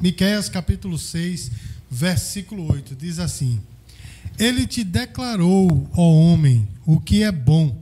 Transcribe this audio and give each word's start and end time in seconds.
Miqueias 0.00 0.48
capítulo 0.48 0.98
6, 0.98 1.50
versículo 1.90 2.72
8, 2.72 2.96
diz 2.96 3.18
assim: 3.18 3.60
Ele 4.38 4.66
te 4.66 4.82
declarou, 4.82 5.90
ó 5.94 6.02
homem, 6.02 6.66
o 6.86 6.98
que 6.98 7.22
é 7.22 7.30
bom 7.30 7.78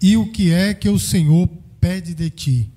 e 0.00 0.16
o 0.16 0.32
que 0.32 0.50
é 0.50 0.72
que 0.72 0.88
o 0.88 0.98
Senhor 0.98 1.50
pede 1.78 2.14
de 2.14 2.30
ti, 2.30 2.70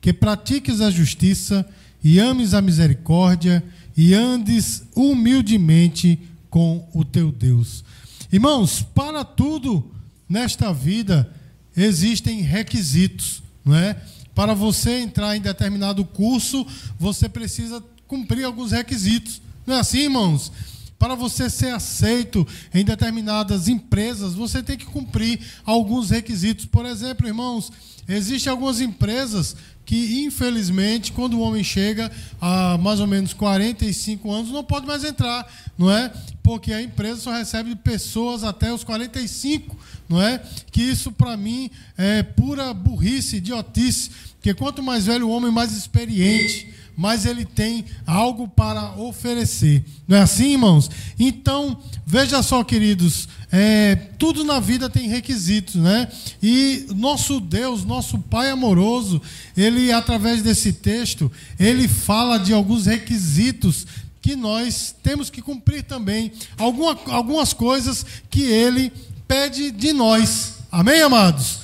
que 0.00 0.14
pratiques 0.14 0.80
a 0.80 0.90
justiça 0.90 1.68
e 2.02 2.18
ames 2.18 2.54
a 2.54 2.62
misericórdia 2.62 3.62
e 3.94 4.14
andes 4.14 4.84
humildemente 4.94 6.18
com 6.48 6.88
o 6.94 7.04
teu 7.04 7.30
Deus. 7.30 7.84
Irmãos, 8.32 8.80
para 8.80 9.22
tudo 9.24 9.92
nesta 10.26 10.72
vida 10.72 11.30
existem 11.76 12.40
requisitos, 12.40 13.42
não 13.62 13.74
é? 13.74 14.00
Para 14.36 14.52
você 14.52 15.00
entrar 15.00 15.34
em 15.34 15.40
determinado 15.40 16.04
curso, 16.04 16.66
você 16.98 17.26
precisa 17.26 17.82
cumprir 18.06 18.44
alguns 18.44 18.70
requisitos. 18.70 19.40
Não 19.66 19.76
é 19.76 19.80
assim, 19.80 20.00
irmãos? 20.00 20.52
Para 20.98 21.14
você 21.14 21.48
ser 21.48 21.70
aceito 21.70 22.46
em 22.74 22.84
determinadas 22.84 23.66
empresas, 23.66 24.34
você 24.34 24.62
tem 24.62 24.76
que 24.76 24.84
cumprir 24.84 25.40
alguns 25.64 26.10
requisitos. 26.10 26.66
Por 26.66 26.84
exemplo, 26.84 27.26
irmãos, 27.26 27.72
existem 28.06 28.50
algumas 28.50 28.78
empresas 28.78 29.56
que, 29.86 30.22
infelizmente, 30.24 31.12
quando 31.12 31.38
o 31.38 31.40
homem 31.40 31.64
chega 31.64 32.12
a 32.38 32.76
mais 32.76 33.00
ou 33.00 33.06
menos 33.06 33.32
45 33.32 34.30
anos, 34.30 34.50
não 34.50 34.62
pode 34.62 34.86
mais 34.86 35.02
entrar, 35.02 35.50
não 35.78 35.90
é? 35.90 36.12
Porque 36.42 36.74
a 36.74 36.82
empresa 36.82 37.22
só 37.22 37.32
recebe 37.32 37.74
pessoas 37.74 38.44
até 38.44 38.70
os 38.70 38.84
45, 38.84 39.78
não 40.08 40.20
é? 40.20 40.42
Que 40.70 40.82
isso, 40.82 41.12
para 41.12 41.36
mim, 41.36 41.70
é 41.96 42.22
pura 42.22 42.72
burrice, 42.72 43.36
idiotice. 43.36 44.10
Porque 44.34 44.54
quanto 44.54 44.82
mais 44.82 45.06
velho 45.06 45.28
o 45.28 45.30
homem, 45.30 45.50
mais 45.50 45.72
experiente 45.76 46.74
mas 46.96 47.26
ele 47.26 47.44
tem 47.44 47.84
algo 48.06 48.48
para 48.48 48.92
oferecer. 48.98 49.84
Não 50.08 50.16
é 50.16 50.22
assim, 50.22 50.52
irmãos? 50.52 50.90
Então, 51.18 51.78
veja 52.06 52.42
só, 52.42 52.64
queridos, 52.64 53.28
é, 53.52 53.94
tudo 54.18 54.42
na 54.42 54.58
vida 54.58 54.88
tem 54.88 55.06
requisitos, 55.06 55.74
né? 55.74 56.08
E 56.42 56.86
nosso 56.94 57.38
Deus, 57.38 57.84
nosso 57.84 58.18
Pai 58.18 58.50
amoroso, 58.50 59.20
ele, 59.54 59.92
através 59.92 60.42
desse 60.42 60.72
texto, 60.72 61.30
ele 61.60 61.86
fala 61.86 62.38
de 62.38 62.54
alguns 62.54 62.86
requisitos 62.86 63.86
que 64.22 64.34
nós 64.34 64.94
temos 65.02 65.28
que 65.28 65.42
cumprir 65.42 65.82
também. 65.84 66.32
Alguma, 66.56 66.98
algumas 67.08 67.52
coisas 67.52 68.06
que 68.30 68.42
ele 68.42 68.90
pede 69.26 69.70
de 69.70 69.92
nós. 69.92 70.54
Amém, 70.70 71.02
amados? 71.02 71.60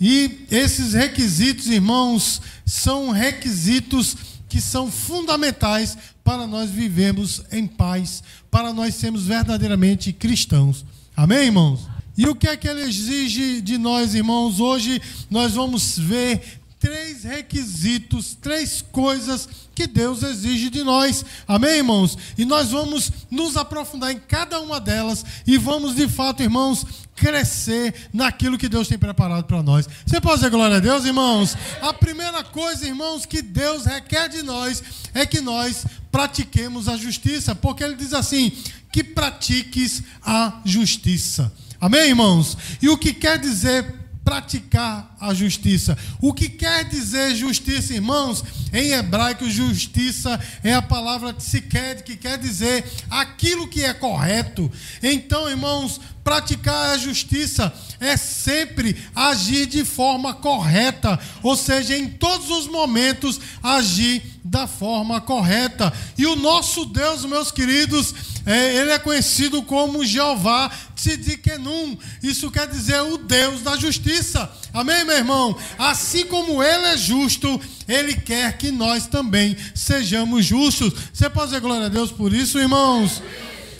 E 0.00 0.46
esses 0.50 0.92
requisitos, 0.92 1.66
irmãos, 1.68 2.40
são 2.64 3.10
requisitos 3.10 4.16
que 4.48 4.60
são 4.60 4.90
fundamentais 4.90 5.96
para 6.22 6.46
nós 6.46 6.70
vivermos 6.70 7.42
em 7.52 7.66
paz, 7.66 8.22
para 8.50 8.72
nós 8.72 8.94
sermos 8.94 9.24
verdadeiramente 9.24 10.12
cristãos. 10.12 10.84
Amém, 11.16 11.46
irmãos? 11.46 11.88
E 12.16 12.26
o 12.26 12.34
que 12.34 12.48
é 12.48 12.56
que 12.56 12.66
ele 12.66 12.82
exige 12.82 13.60
de 13.60 13.76
nós, 13.76 14.14
irmãos? 14.14 14.58
Hoje 14.58 15.00
nós 15.30 15.52
vamos 15.52 15.98
ver 15.98 16.60
três 16.86 17.24
requisitos, 17.24 18.36
três 18.40 18.80
coisas 18.80 19.48
que 19.74 19.88
Deus 19.88 20.22
exige 20.22 20.70
de 20.70 20.84
nós. 20.84 21.24
Amém, 21.46 21.78
irmãos? 21.78 22.16
E 22.38 22.44
nós 22.44 22.70
vamos 22.70 23.10
nos 23.28 23.56
aprofundar 23.56 24.12
em 24.12 24.20
cada 24.20 24.60
uma 24.60 24.78
delas 24.78 25.24
e 25.44 25.58
vamos, 25.58 25.96
de 25.96 26.06
fato, 26.06 26.44
irmãos, 26.44 26.86
crescer 27.16 28.08
naquilo 28.12 28.56
que 28.56 28.68
Deus 28.68 28.86
tem 28.86 28.96
preparado 28.96 29.46
para 29.46 29.64
nós. 29.64 29.88
Você 30.06 30.20
pode 30.20 30.36
dizer 30.36 30.50
glória 30.50 30.76
a 30.76 30.80
Deus, 30.80 31.04
irmãos? 31.04 31.56
A 31.82 31.92
primeira 31.92 32.44
coisa, 32.44 32.86
irmãos, 32.86 33.26
que 33.26 33.42
Deus 33.42 33.84
requer 33.84 34.28
de 34.28 34.44
nós 34.44 34.80
é 35.12 35.26
que 35.26 35.40
nós 35.40 35.84
pratiquemos 36.12 36.88
a 36.88 36.96
justiça, 36.96 37.52
porque 37.52 37.82
Ele 37.82 37.96
diz 37.96 38.14
assim: 38.14 38.52
que 38.92 39.02
pratiques 39.02 40.04
a 40.24 40.60
justiça. 40.64 41.52
Amém, 41.80 42.10
irmãos? 42.10 42.56
E 42.80 42.88
o 42.88 42.96
que 42.96 43.12
quer 43.12 43.40
dizer 43.40 44.05
praticar 44.26 45.14
a 45.20 45.32
justiça. 45.32 45.96
O 46.20 46.34
que 46.34 46.48
quer 46.48 46.84
dizer 46.84 47.36
justiça, 47.36 47.94
irmãos? 47.94 48.42
Em 48.72 48.90
hebraico, 48.90 49.48
justiça 49.48 50.40
é 50.64 50.74
a 50.74 50.82
palavra 50.82 51.32
tsiked, 51.32 52.02
que 52.02 52.16
quer 52.16 52.36
dizer 52.36 52.84
aquilo 53.08 53.68
que 53.68 53.84
é 53.84 53.94
correto. 53.94 54.68
Então, 55.00 55.48
irmãos, 55.48 56.00
praticar 56.24 56.90
a 56.90 56.98
justiça 56.98 57.72
é 58.00 58.16
sempre 58.16 58.96
agir 59.14 59.64
de 59.66 59.84
forma 59.84 60.34
correta, 60.34 61.20
ou 61.40 61.54
seja, 61.54 61.96
em 61.96 62.08
todos 62.08 62.50
os 62.50 62.66
momentos 62.66 63.40
agir 63.62 64.40
da 64.42 64.66
forma 64.66 65.20
correta. 65.20 65.92
E 66.18 66.26
o 66.26 66.34
nosso 66.34 66.84
Deus, 66.84 67.24
meus 67.24 67.52
queridos, 67.52 68.12
é, 68.46 68.76
ele 68.76 68.92
é 68.92 68.98
conhecido 68.98 69.60
como 69.60 70.06
Jeová 70.06 70.70
Tzidkenum. 70.94 71.98
Isso 72.22 72.48
quer 72.48 72.68
dizer 72.68 73.00
o 73.00 73.18
Deus 73.18 73.60
da 73.60 73.76
justiça. 73.76 74.48
Amém, 74.72 75.04
meu 75.04 75.16
irmão? 75.16 75.58
Assim 75.76 76.24
como 76.26 76.62
ele 76.62 76.86
é 76.86 76.96
justo, 76.96 77.60
ele 77.88 78.14
quer 78.14 78.56
que 78.56 78.70
nós 78.70 79.08
também 79.08 79.56
sejamos 79.74 80.46
justos. 80.46 80.92
Você 81.12 81.28
pode 81.28 81.48
dizer 81.48 81.60
glória 81.60 81.86
a 81.86 81.90
Deus 81.90 82.12
por 82.12 82.32
isso, 82.32 82.60
irmãos? 82.60 83.20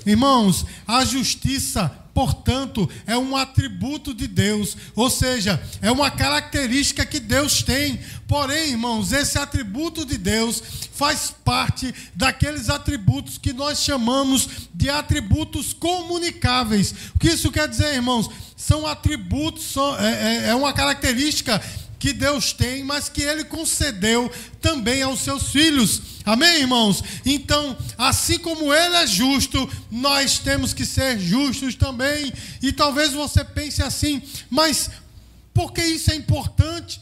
Irmãos, 0.04 0.66
a 0.87 1.04
justiça 1.04 2.05
portanto, 2.16 2.88
é 3.06 3.15
um 3.15 3.37
atributo 3.37 4.15
de 4.15 4.27
Deus, 4.27 4.75
ou 4.94 5.10
seja, 5.10 5.62
é 5.82 5.93
uma 5.93 6.10
característica 6.10 7.04
que 7.04 7.21
Deus 7.21 7.62
tem. 7.62 8.00
Porém, 8.27 8.71
irmãos, 8.71 9.12
esse 9.12 9.38
atributo 9.38 10.03
de 10.03 10.16
Deus 10.16 10.62
faz 10.94 11.34
parte 11.44 11.94
daqueles 12.15 12.71
atributos 12.71 13.37
que 13.37 13.53
nós 13.53 13.81
chamamos 13.82 14.49
de 14.72 14.88
atributos 14.88 15.75
comunicáveis. 15.75 16.94
O 17.15 17.19
que 17.19 17.28
isso 17.28 17.53
quer 17.53 17.69
dizer, 17.69 17.93
irmãos? 17.93 18.31
São 18.56 18.87
atributos, 18.87 19.75
é, 20.00 20.47
é, 20.47 20.48
é 20.48 20.54
uma 20.54 20.72
característica 20.72 21.60
que 21.98 22.12
Deus 22.12 22.52
tem, 22.52 22.84
mas 22.84 23.08
que 23.08 23.22
Ele 23.22 23.44
concedeu 23.44 24.30
também 24.60 25.02
aos 25.02 25.20
seus 25.20 25.50
filhos. 25.50 26.02
Amém, 26.24 26.60
irmãos? 26.60 27.02
Então, 27.24 27.76
assim 27.96 28.38
como 28.38 28.72
Ele 28.72 28.96
é 28.96 29.06
justo, 29.06 29.68
nós 29.90 30.38
temos 30.38 30.74
que 30.74 30.84
ser 30.84 31.18
justos 31.18 31.74
também. 31.74 32.32
E 32.62 32.72
talvez 32.72 33.12
você 33.12 33.44
pense 33.44 33.82
assim, 33.82 34.22
mas 34.50 34.90
por 35.54 35.72
que 35.72 35.82
isso 35.82 36.10
é 36.10 36.14
importante? 36.14 37.00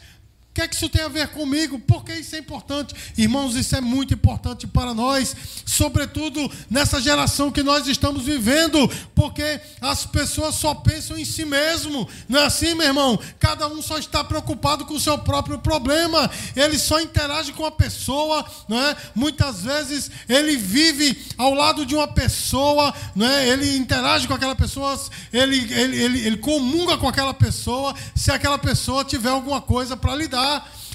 O 0.55 0.57
que 0.57 0.63
é 0.63 0.69
que 0.69 0.77
isso 0.77 0.89
tem 0.89 1.03
a 1.03 1.09
ver 1.09 1.27
comigo? 1.31 1.81
Por 1.81 2.05
que 2.05 2.15
isso 2.15 2.37
é 2.37 2.39
importante? 2.39 2.95
Irmãos, 3.19 3.57
isso 3.57 3.75
é 3.75 3.81
muito 3.81 4.15
importante 4.15 4.69
para 4.69 4.95
nós, 4.95 5.35
sobretudo 5.67 6.49
nessa 6.71 7.01
geração 7.01 7.51
que 7.51 7.61
nós 7.61 7.89
estamos 7.89 8.25
vivendo, 8.25 8.89
porque 9.17 9.61
as 9.81 10.07
pessoas 10.07 10.55
só 10.55 10.73
pensam 10.73 11.19
em 11.19 11.25
si 11.25 11.45
mesmo. 11.45 12.09
Não 12.29 12.39
é 12.39 12.47
assim, 12.47 12.73
meu 12.77 12.87
irmão? 12.87 13.19
Cada 13.41 13.67
um 13.67 13.83
só 13.83 13.99
está 13.99 14.23
preocupado 14.23 14.85
com 14.85 14.95
o 14.95 15.01
seu 15.01 15.19
próprio 15.19 15.59
problema. 15.59 16.31
Ele 16.55 16.79
só 16.79 17.01
interage 17.01 17.53
com 17.53 17.67
a 17.67 17.73
pessoa, 17.73 18.47
não 18.69 18.81
é? 18.81 18.97
Muitas 19.13 19.63
vezes 19.63 20.09
ele 20.29 20.57
vive 20.57 21.21
ao 21.37 21.53
lado 21.53 21.85
de 21.85 21.97
uma 21.97 22.07
pessoa, 22.07 22.95
não 23.17 23.27
é? 23.27 23.49
Ele 23.49 23.77
interage 23.77 24.29
com 24.29 24.35
aquela 24.35 24.55
pessoa, 24.55 24.97
ele, 25.33 25.57
ele, 25.75 26.01
ele, 26.01 26.27
ele 26.29 26.37
comunga 26.37 26.97
com 26.97 27.09
aquela 27.09 27.35
pessoa, 27.35 27.93
se 28.15 28.31
aquela 28.31 28.57
pessoa 28.57 29.05
tiver 29.05 29.31
alguma 29.31 29.61
coisa 29.61 29.97
para 29.97 30.15
lhe 30.15 30.29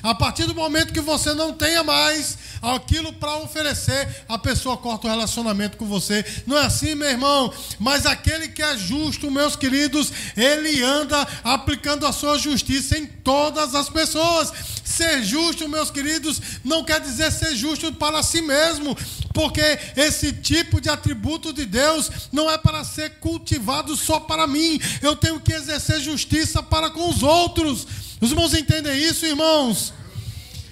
A 0.01 0.15
partir 0.15 0.45
do 0.45 0.55
momento 0.55 0.93
que 0.93 1.01
você 1.01 1.33
não 1.33 1.51
tenha 1.51 1.83
mais 1.83 2.37
aquilo 2.61 3.11
para 3.11 3.37
oferecer, 3.37 4.23
a 4.29 4.37
pessoa 4.37 4.77
corta 4.77 5.07
o 5.07 5.09
relacionamento 5.09 5.77
com 5.77 5.85
você. 5.85 6.25
Não 6.47 6.57
é 6.57 6.65
assim, 6.65 6.95
meu 6.95 7.09
irmão? 7.09 7.53
Mas 7.77 8.05
aquele 8.05 8.47
que 8.47 8.61
é 8.61 8.77
justo, 8.77 9.29
meus 9.29 9.57
queridos, 9.57 10.11
ele 10.37 10.81
anda 10.81 11.27
aplicando 11.43 12.05
a 12.05 12.13
sua 12.13 12.37
justiça 12.37 12.97
em 12.97 13.05
todas 13.05 13.75
as 13.75 13.89
pessoas. 13.89 14.53
Ser 14.85 15.21
justo, 15.21 15.67
meus 15.67 15.91
queridos, 15.91 16.41
não 16.63 16.83
quer 16.83 17.01
dizer 17.01 17.31
ser 17.31 17.53
justo 17.55 17.93
para 17.93 18.23
si 18.23 18.41
mesmo, 18.41 18.97
porque 19.33 19.79
esse 19.95 20.31
tipo 20.31 20.79
de 20.79 20.89
atributo 20.89 21.51
de 21.51 21.65
Deus 21.65 22.09
não 22.31 22.49
é 22.49 22.57
para 22.57 22.83
ser 22.83 23.19
cultivado 23.19 23.95
só 23.95 24.19
para 24.19 24.47
mim. 24.47 24.79
Eu 25.01 25.15
tenho 25.15 25.39
que 25.41 25.53
exercer 25.53 25.99
justiça 25.99 26.63
para 26.63 26.89
com 26.89 27.09
os 27.09 27.21
outros. 27.21 28.08
Os 28.21 28.31
irmãos 28.31 28.53
entendem 28.53 28.97
isso, 28.97 29.25
irmãos? 29.25 29.93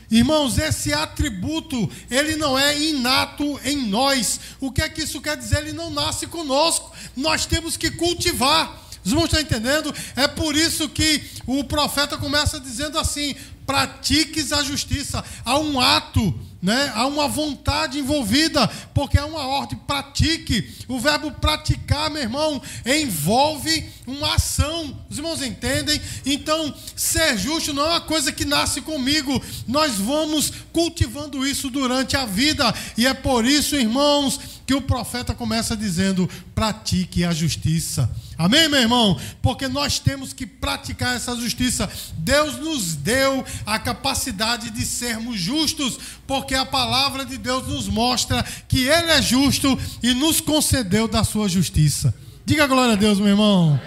Irmãos, 0.10 0.58
esse 0.58 0.94
atributo, 0.94 1.90
ele 2.10 2.38
não 2.38 2.58
é 2.58 2.78
inato 2.80 3.60
em 3.66 3.88
nós. 3.90 4.40
O 4.60 4.72
que 4.72 4.82
é 4.82 4.90
que 4.90 5.02
isso 5.02 5.20
quer 5.20 5.36
dizer? 5.36 5.60
Ele 5.60 5.74
não 5.74 5.90
nasce 5.90 6.28
conosco. 6.28 6.92
Nós 7.16 7.46
temos 7.46 7.76
que 7.76 7.92
cultivar. 7.92 8.84
Os 9.04 9.12
irmãos 9.12 9.26
estão 9.26 9.42
entendendo? 9.42 9.94
É 10.16 10.28
por 10.28 10.56
isso 10.56 10.88
que 10.90 11.22
o 11.46 11.64
profeta 11.64 12.18
começa 12.18 12.60
dizendo 12.60 12.98
assim: 12.98 13.36
pratiques 13.66 14.54
a 14.54 14.64
justiça. 14.64 15.24
Há 15.44 15.60
um 15.60 15.80
ato 15.80 16.34
né? 16.62 16.92
há 16.96 17.06
uma 17.06 17.28
vontade 17.28 18.00
envolvida, 18.00 18.68
porque 18.94 19.18
é 19.18 19.24
uma 19.24 19.46
ordem, 19.46 19.78
pratique. 19.78 20.70
O 20.88 21.00
verbo 21.00 21.32
praticar, 21.32 22.10
meu 22.10 22.22
irmão, 22.22 22.62
envolve 22.86 23.88
uma 24.06 24.36
ação. 24.36 24.98
Os 25.10 25.18
irmãos 25.18 25.42
entendem? 25.42 26.00
Então, 26.26 26.74
ser 26.96 27.38
justo 27.38 27.74
não 27.74 27.86
é 27.86 27.90
uma 27.90 28.02
coisa 28.02 28.32
que 28.32 28.46
nasce 28.46 28.82
comigo, 28.82 29.42
nós 29.68 29.96
vamos 29.96 30.52
cultivando 30.74 31.46
isso 31.46 31.70
durante 31.70 32.16
a 32.16 32.26
vida, 32.26 32.74
e 32.98 33.06
é 33.06 33.14
por 33.14 33.46
isso, 33.46 33.76
irmãos, 33.76 34.40
que 34.66 34.74
o 34.74 34.82
profeta 34.82 35.34
começa 35.34 35.76
dizendo: 35.76 36.30
pratique 36.54 37.24
a 37.24 37.34
justiça. 37.34 38.10
Amém, 38.38 38.70
meu 38.70 38.80
irmão? 38.80 39.20
Porque 39.42 39.68
nós 39.68 39.98
temos 39.98 40.32
que 40.32 40.46
praticar 40.46 41.16
essa 41.16 41.36
justiça. 41.36 41.90
Deus 42.20 42.58
nos 42.60 42.96
deu 42.96 43.44
a 43.66 43.80
capacidade 43.80 44.70
de 44.70 44.86
sermos 44.86 45.40
justos, 45.40 45.98
porque 46.28 46.54
a 46.54 46.66
palavra 46.66 47.26
de 47.26 47.38
Deus 47.38 47.68
nos 47.68 47.88
mostra 47.88 48.44
que 48.68 48.82
Ele 48.88 49.12
é 49.12 49.22
justo 49.22 49.78
e 50.04 50.14
nos 50.14 50.40
concedeu 50.40 51.08
da 51.08 51.24
sua 51.24 51.50
justiça. 51.50 52.14
Diga 52.46 52.68
glória 52.68 52.94
a 52.94 52.98
Deus, 52.98 53.18
meu 53.18 53.30
irmão. 53.30 53.82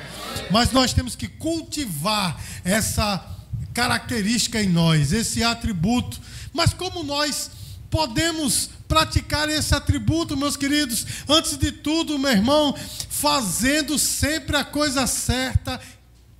Mas 0.51 0.73
nós 0.73 0.93
temos 0.93 1.15
que 1.15 1.29
cultivar 1.29 2.37
essa 2.65 3.25
característica 3.73 4.61
em 4.61 4.69
nós, 4.69 5.13
esse 5.13 5.45
atributo. 5.45 6.21
Mas 6.53 6.75
como 6.75 7.05
nós 7.05 7.51
podemos 7.91 8.71
praticar 8.87 9.49
esse 9.49 9.75
atributo, 9.75 10.37
meus 10.37 10.57
queridos. 10.57 11.05
Antes 11.29 11.57
de 11.57 11.73
tudo, 11.73 12.19
meu 12.19 12.31
irmão, 12.31 12.75
fazendo 13.09 13.99
sempre 13.99 14.57
a 14.57 14.65
coisa 14.65 15.07
certa, 15.07 15.81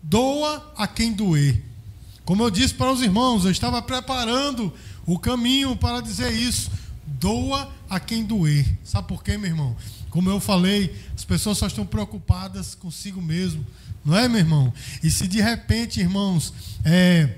doa 0.03 0.73
a 0.77 0.87
quem 0.87 1.13
doer. 1.13 1.63
Como 2.25 2.43
eu 2.43 2.51
disse 2.51 2.75
para 2.75 2.93
os 2.93 3.03
irmãos, 3.03 3.45
eu 3.45 3.51
estava 3.51 3.83
preparando 3.83 4.73
o 5.05 5.19
caminho 5.19 5.77
para 5.77 6.01
dizer 6.01 6.33
isso. 6.33 6.71
Doa 7.05 7.71
a 7.89 7.99
quem 7.99 8.25
doer. 8.25 8.65
Sabe 8.85 9.09
por 9.09 9.23
quê, 9.23 9.37
meu 9.37 9.51
irmão? 9.51 9.77
Como 10.11 10.31
eu 10.31 10.41
falei, 10.41 10.95
as 11.17 11.25
pessoas 11.25 11.59
só 11.59 11.67
estão 11.67 11.85
preocupadas 11.85 12.75
consigo 12.75 13.21
mesmo. 13.21 13.67
Não 14.05 14.17
é, 14.17 14.29
meu 14.29 14.39
irmão? 14.39 14.73
E 15.03 15.11
se 15.11 15.27
de 15.27 15.41
repente, 15.41 16.01
irmãos, 16.01 16.53
é, 16.85 17.37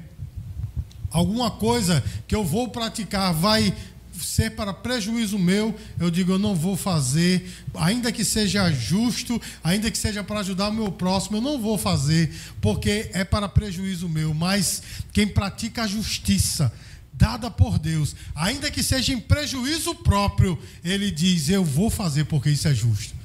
alguma 1.11 1.51
coisa 1.51 2.03
que 2.27 2.35
eu 2.35 2.45
vou 2.45 2.69
praticar 2.69 3.33
vai 3.33 3.75
ser 4.21 4.51
para 4.51 4.73
prejuízo 4.73 5.39
meu, 5.39 5.75
eu 5.99 6.11
digo, 6.11 6.33
eu 6.33 6.39
não 6.39 6.55
vou 6.55 6.77
fazer, 6.77 7.51
ainda 7.75 8.13
que 8.13 8.25
seja 8.25 8.71
justo, 8.71 9.41
ainda 9.63 9.91
que 9.91 9.99
seja 9.99 10.23
para 10.23 10.41
ajudar 10.41 10.69
o 10.69 10.75
meu 10.75 10.93
próximo, 10.93 11.39
eu 11.39 11.41
não 11.41 11.61
vou 11.61 11.79
fazer, 11.79 12.33
porque 12.61 13.11
é 13.13 13.25
para 13.25 13.49
prejuízo 13.49 14.09
meu. 14.09 14.35
Mas 14.35 14.83
quem 15.13 15.27
pratica 15.27 15.85
a 15.85 15.87
justiça, 15.87 16.73
dada 17.13 17.51
por 17.51 17.79
Deus, 17.79 18.15
ainda 18.35 18.71
que 18.71 18.83
seja 18.83 19.13
em 19.13 19.21
prejuízo 19.21 19.95
próprio, 19.95 20.59
ele 20.85 21.11
diz: 21.11 21.49
Eu 21.49 21.65
vou 21.65 21.91
fazer 21.91 22.25
porque 22.25 22.51
isso 22.51 22.69
é 22.69 22.75
justo. 22.75 23.22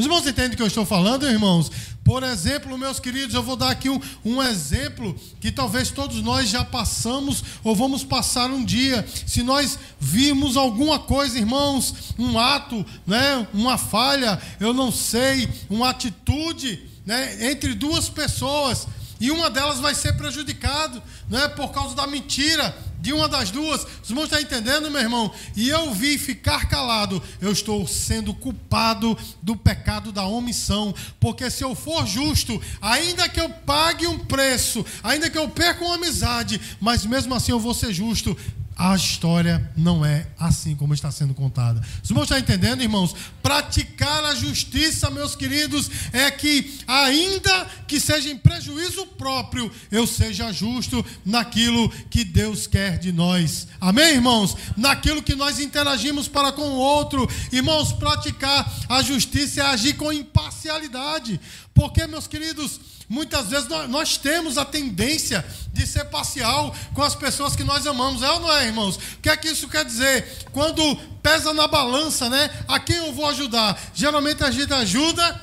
Os 0.00 0.06
irmãos 0.06 0.26
entendem 0.26 0.54
o 0.54 0.56
que 0.56 0.62
eu 0.62 0.66
estou 0.66 0.86
falando, 0.86 1.28
irmãos? 1.28 1.70
Por 2.02 2.22
exemplo, 2.22 2.78
meus 2.78 2.98
queridos, 2.98 3.34
eu 3.34 3.42
vou 3.42 3.54
dar 3.54 3.68
aqui 3.68 3.90
um, 3.90 4.00
um, 4.24 4.42
exemplo 4.42 5.14
que 5.38 5.52
talvez 5.52 5.90
todos 5.90 6.22
nós 6.22 6.48
já 6.48 6.64
passamos 6.64 7.44
ou 7.62 7.76
vamos 7.76 8.02
passar 8.02 8.50
um 8.50 8.64
dia. 8.64 9.06
Se 9.26 9.42
nós 9.42 9.78
vimos 10.00 10.56
alguma 10.56 10.98
coisa, 10.98 11.38
irmãos, 11.38 12.14
um 12.18 12.38
ato, 12.38 12.82
né, 13.06 13.46
uma 13.52 13.76
falha, 13.76 14.40
eu 14.58 14.72
não 14.72 14.90
sei, 14.90 15.46
uma 15.68 15.90
atitude 15.90 16.82
né, 17.04 17.50
entre 17.50 17.74
duas 17.74 18.08
pessoas 18.08 18.86
e 19.20 19.30
uma 19.30 19.50
delas 19.50 19.80
vai 19.80 19.94
ser 19.94 20.14
prejudicada 20.14 21.02
né, 21.28 21.46
por 21.48 21.72
causa 21.72 21.94
da 21.94 22.06
mentira 22.06 22.74
de 23.00 23.12
uma 23.12 23.28
das 23.28 23.50
duas. 23.50 23.86
Os 24.02 24.10
irmãos 24.10 24.24
estão 24.24 24.40
entendendo, 24.40 24.90
meu 24.90 25.00
irmão? 25.00 25.32
E 25.56 25.68
eu 25.68 25.92
vi 25.92 26.18
ficar 26.18 26.68
calado, 26.68 27.22
eu 27.40 27.50
estou 27.50 27.86
sendo 27.86 28.34
culpado 28.34 29.16
do 29.42 29.56
pecado 29.56 30.12
da 30.12 30.24
omissão. 30.26 30.94
Porque 31.18 31.50
se 31.50 31.64
eu 31.64 31.74
for 31.74 32.06
justo, 32.06 32.60
ainda 32.80 33.28
que 33.28 33.40
eu 33.40 33.48
pague 33.48 34.06
um 34.06 34.18
preço, 34.18 34.84
ainda 35.02 35.30
que 35.30 35.38
eu 35.38 35.48
perca 35.48 35.84
uma 35.84 35.94
amizade, 35.94 36.60
mas 36.80 37.04
mesmo 37.04 37.34
assim 37.34 37.52
eu 37.52 37.60
vou 37.60 37.74
ser 37.74 37.92
justo, 37.92 38.36
a 38.80 38.96
história 38.96 39.70
não 39.76 40.02
é 40.06 40.26
assim 40.38 40.74
como 40.74 40.94
está 40.94 41.10
sendo 41.10 41.34
contada. 41.34 41.82
Os 42.02 42.08
irmãos 42.08 42.22
estão 42.22 42.38
entendendo, 42.38 42.80
irmãos? 42.80 43.14
Praticar 43.42 44.24
a 44.24 44.34
justiça, 44.34 45.10
meus 45.10 45.36
queridos, 45.36 45.90
é 46.14 46.30
que, 46.30 46.78
ainda 46.86 47.66
que 47.86 48.00
seja 48.00 48.30
em 48.30 48.38
prejuízo 48.38 49.04
próprio, 49.06 49.70
eu 49.90 50.06
seja 50.06 50.50
justo 50.50 51.04
naquilo 51.26 51.90
que 52.08 52.24
Deus 52.24 52.66
quer 52.66 52.98
de 52.98 53.12
nós. 53.12 53.68
Amém, 53.78 54.14
irmãos? 54.14 54.56
Naquilo 54.78 55.22
que 55.22 55.34
nós 55.34 55.60
interagimos 55.60 56.26
para 56.26 56.50
com 56.50 56.62
o 56.62 56.78
outro. 56.78 57.28
Irmãos, 57.52 57.92
praticar 57.92 58.66
a 58.88 59.02
justiça 59.02 59.60
é 59.60 59.66
agir 59.66 59.92
com 59.98 60.10
imparcialidade. 60.10 61.38
Porque, 61.80 62.06
meus 62.06 62.26
queridos, 62.26 62.78
Muitas 63.10 63.48
vezes 63.48 63.68
nós, 63.68 63.90
nós, 63.90 64.16
temos 64.16 64.56
a 64.56 64.64
tendência 64.64 65.44
de 65.72 65.84
ser 65.84 66.04
parcial 66.04 66.72
com 66.94 67.02
as 67.02 67.12
pessoas 67.12 67.56
que 67.56 67.64
nós 67.64 67.84
amamos. 67.84 68.22
É 68.22 68.30
ou 68.30 68.38
não 68.38 68.52
é, 68.56 68.66
irmãos? 68.66 68.94
O 68.94 69.00
que 69.20 69.28
é 69.28 69.36
que 69.36 69.48
isso 69.48 69.68
quer 69.68 69.84
dizer? 69.84 70.46
Quando 70.52 70.94
pesa 71.20 71.52
na 71.52 71.66
balança, 71.66 72.30
né? 72.30 72.48
A 72.68 72.78
quem 72.78 72.94
eu 72.98 73.12
vou 73.12 73.26
ajudar? 73.26 73.76
Geralmente 73.92 74.44
a 74.44 74.50
gente 74.52 74.72
ajuda 74.72 75.42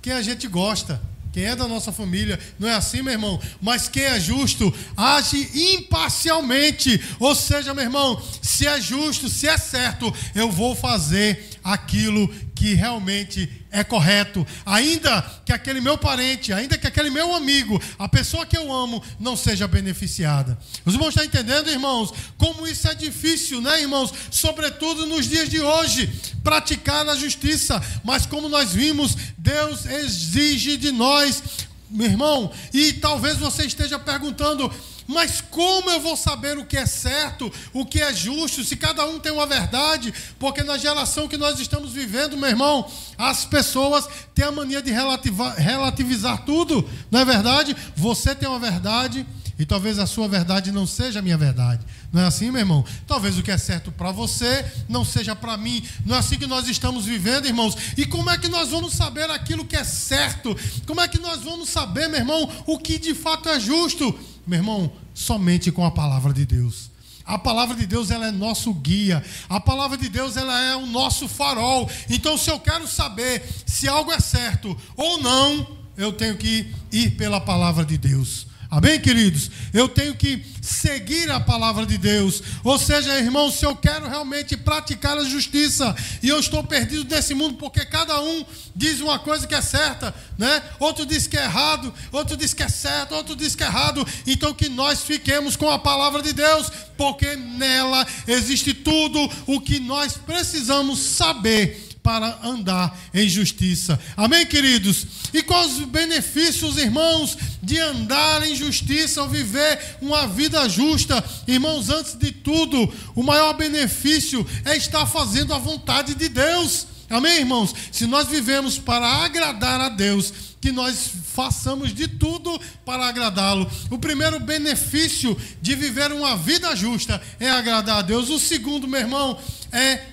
quem 0.00 0.12
a 0.12 0.22
gente 0.22 0.46
gosta. 0.46 1.02
Quem 1.32 1.44
é 1.44 1.56
da 1.56 1.66
nossa 1.66 1.90
família, 1.90 2.38
não 2.58 2.68
é 2.68 2.74
assim, 2.74 3.02
meu 3.02 3.12
irmão? 3.12 3.40
Mas 3.60 3.88
quem 3.88 4.04
é 4.04 4.20
justo, 4.20 4.72
age 4.96 5.50
imparcialmente. 5.74 7.02
Ou 7.18 7.34
seja, 7.34 7.74
meu 7.74 7.84
irmão, 7.84 8.22
se 8.40 8.64
é 8.64 8.80
justo, 8.80 9.28
se 9.28 9.48
é 9.48 9.58
certo, 9.58 10.14
eu 10.36 10.52
vou 10.52 10.76
fazer 10.76 11.47
aquilo 11.62 12.28
que 12.54 12.74
realmente 12.74 13.66
é 13.70 13.84
correto, 13.84 14.46
ainda 14.64 15.22
que 15.44 15.52
aquele 15.52 15.80
meu 15.80 15.96
parente, 15.96 16.52
ainda 16.52 16.76
que 16.76 16.86
aquele 16.86 17.10
meu 17.10 17.34
amigo, 17.34 17.80
a 17.98 18.08
pessoa 18.08 18.46
que 18.46 18.56
eu 18.56 18.72
amo, 18.72 19.02
não 19.20 19.36
seja 19.36 19.68
beneficiada. 19.68 20.58
Os 20.84 20.94
irmãos 20.94 21.10
estão 21.10 21.24
entendendo, 21.24 21.70
irmãos? 21.70 22.12
Como 22.36 22.66
isso 22.66 22.88
é 22.88 22.94
difícil, 22.94 23.60
né, 23.60 23.80
irmãos? 23.80 24.12
Sobretudo 24.30 25.06
nos 25.06 25.28
dias 25.28 25.48
de 25.48 25.60
hoje, 25.60 26.10
praticar 26.42 27.08
a 27.08 27.16
justiça. 27.16 27.80
Mas 28.02 28.26
como 28.26 28.48
nós 28.48 28.72
vimos, 28.72 29.16
Deus 29.36 29.86
exige 29.86 30.76
de 30.76 30.90
nós, 30.90 31.42
meu 31.90 32.06
irmão, 32.06 32.50
e 32.72 32.94
talvez 32.94 33.36
você 33.36 33.64
esteja 33.66 33.98
perguntando 33.98 34.72
mas 35.08 35.40
como 35.40 35.90
eu 35.90 36.00
vou 36.00 36.16
saber 36.16 36.58
o 36.58 36.66
que 36.66 36.76
é 36.76 36.84
certo, 36.84 37.50
o 37.72 37.86
que 37.86 38.00
é 38.00 38.12
justo, 38.14 38.62
se 38.62 38.76
cada 38.76 39.06
um 39.06 39.18
tem 39.18 39.32
uma 39.32 39.46
verdade? 39.46 40.12
Porque 40.38 40.62
na 40.62 40.76
geração 40.76 41.26
que 41.26 41.38
nós 41.38 41.58
estamos 41.58 41.92
vivendo, 41.92 42.36
meu 42.36 42.50
irmão, 42.50 42.86
as 43.16 43.46
pessoas 43.46 44.06
têm 44.34 44.44
a 44.44 44.52
mania 44.52 44.82
de 44.82 44.92
relativizar 44.92 46.44
tudo, 46.44 46.88
não 47.10 47.20
é 47.20 47.24
verdade? 47.24 47.74
Você 47.96 48.34
tem 48.34 48.46
uma 48.46 48.58
verdade. 48.60 49.26
E 49.58 49.66
talvez 49.66 49.98
a 49.98 50.06
sua 50.06 50.28
verdade 50.28 50.70
não 50.70 50.86
seja 50.86 51.18
a 51.18 51.22
minha 51.22 51.36
verdade. 51.36 51.84
Não 52.12 52.22
é 52.22 52.26
assim, 52.26 52.48
meu 52.48 52.60
irmão? 52.60 52.84
Talvez 53.08 53.36
o 53.36 53.42
que 53.42 53.50
é 53.50 53.58
certo 53.58 53.90
para 53.90 54.12
você 54.12 54.64
não 54.88 55.04
seja 55.04 55.34
para 55.34 55.56
mim. 55.56 55.82
Não 56.06 56.14
é 56.14 56.20
assim 56.20 56.38
que 56.38 56.46
nós 56.46 56.68
estamos 56.68 57.06
vivendo, 57.06 57.46
irmãos. 57.46 57.76
E 57.96 58.06
como 58.06 58.30
é 58.30 58.38
que 58.38 58.46
nós 58.46 58.68
vamos 58.68 58.94
saber 58.94 59.28
aquilo 59.28 59.64
que 59.64 59.74
é 59.74 59.82
certo? 59.82 60.56
Como 60.86 61.00
é 61.00 61.08
que 61.08 61.18
nós 61.18 61.42
vamos 61.42 61.70
saber, 61.70 62.08
meu 62.08 62.20
irmão, 62.20 62.48
o 62.66 62.78
que 62.78 63.00
de 63.00 63.14
fato 63.14 63.48
é 63.48 63.58
justo? 63.58 64.16
Meu 64.48 64.60
irmão, 64.60 64.90
somente 65.12 65.70
com 65.70 65.84
a 65.84 65.90
palavra 65.90 66.32
de 66.32 66.46
Deus. 66.46 66.90
A 67.22 67.36
palavra 67.36 67.76
de 67.76 67.86
Deus 67.86 68.10
ela 68.10 68.28
é 68.28 68.30
nosso 68.30 68.72
guia. 68.72 69.22
A 69.46 69.60
palavra 69.60 69.98
de 69.98 70.08
Deus 70.08 70.38
ela 70.38 70.58
é 70.58 70.74
o 70.74 70.86
nosso 70.86 71.28
farol. 71.28 71.86
Então, 72.08 72.38
se 72.38 72.50
eu 72.50 72.58
quero 72.58 72.88
saber 72.88 73.46
se 73.66 73.86
algo 73.86 74.10
é 74.10 74.18
certo 74.18 74.74
ou 74.96 75.20
não, 75.20 75.66
eu 75.98 76.14
tenho 76.14 76.34
que 76.38 76.74
ir 76.90 77.10
pela 77.10 77.38
palavra 77.38 77.84
de 77.84 77.98
Deus. 77.98 78.46
Amém, 78.70 79.00
queridos? 79.00 79.50
Eu 79.72 79.88
tenho 79.88 80.14
que 80.14 80.44
seguir 80.60 81.30
a 81.30 81.40
palavra 81.40 81.86
de 81.86 81.96
Deus. 81.96 82.42
Ou 82.62 82.78
seja, 82.78 83.18
irmãos, 83.18 83.54
se 83.54 83.64
eu 83.64 83.74
quero 83.74 84.06
realmente 84.06 84.58
praticar 84.58 85.16
a 85.16 85.24
justiça 85.24 85.96
e 86.22 86.28
eu 86.28 86.38
estou 86.38 86.62
perdido 86.62 87.08
nesse 87.08 87.34
mundo 87.34 87.56
porque 87.56 87.82
cada 87.86 88.20
um 88.20 88.44
diz 88.76 89.00
uma 89.00 89.18
coisa 89.18 89.46
que 89.46 89.54
é 89.54 89.62
certa, 89.62 90.14
né? 90.36 90.62
Outro 90.78 91.06
diz 91.06 91.26
que 91.26 91.38
é 91.38 91.44
errado, 91.44 91.94
outro 92.12 92.36
diz 92.36 92.52
que 92.52 92.62
é 92.62 92.68
certo, 92.68 93.14
outro 93.14 93.34
diz 93.34 93.54
que 93.54 93.64
é 93.64 93.66
errado. 93.66 94.06
Então 94.26 94.52
que 94.52 94.68
nós 94.68 95.00
fiquemos 95.00 95.56
com 95.56 95.70
a 95.70 95.78
palavra 95.78 96.20
de 96.20 96.34
Deus, 96.34 96.70
porque 96.94 97.36
nela 97.36 98.06
existe 98.26 98.74
tudo 98.74 99.18
o 99.46 99.62
que 99.62 99.80
nós 99.80 100.12
precisamos 100.12 100.98
saber 100.98 101.87
para 102.02 102.38
andar 102.42 102.98
em 103.12 103.28
justiça. 103.28 103.98
Amém, 104.16 104.46
queridos? 104.46 105.06
E 105.32 105.42
quais 105.42 105.78
os 105.78 105.84
benefícios, 105.84 106.78
irmãos, 106.78 107.36
de 107.62 107.78
andar 107.78 108.46
em 108.46 108.54
justiça 108.54 109.22
ou 109.22 109.28
viver 109.28 109.96
uma 110.00 110.26
vida 110.26 110.68
justa? 110.68 111.22
Irmãos, 111.46 111.90
antes 111.90 112.14
de 112.14 112.32
tudo, 112.32 112.92
o 113.14 113.22
maior 113.22 113.52
benefício 113.54 114.46
é 114.64 114.76
estar 114.76 115.06
fazendo 115.06 115.52
a 115.52 115.58
vontade 115.58 116.14
de 116.14 116.28
Deus. 116.28 116.86
Amém, 117.10 117.38
irmãos? 117.38 117.74
Se 117.90 118.06
nós 118.06 118.28
vivemos 118.28 118.78
para 118.78 119.06
agradar 119.24 119.80
a 119.80 119.88
Deus, 119.88 120.32
que 120.60 120.72
nós 120.72 121.12
façamos 121.32 121.94
de 121.94 122.08
tudo 122.08 122.60
para 122.84 123.06
agradá-lo. 123.06 123.70
O 123.90 123.98
primeiro 123.98 124.40
benefício 124.40 125.36
de 125.62 125.74
viver 125.74 126.12
uma 126.12 126.36
vida 126.36 126.74
justa 126.74 127.22
é 127.38 127.48
agradar 127.48 127.98
a 127.98 128.02
Deus. 128.02 128.28
O 128.28 128.38
segundo, 128.38 128.88
meu 128.88 129.00
irmão, 129.00 129.38
é 129.72 130.04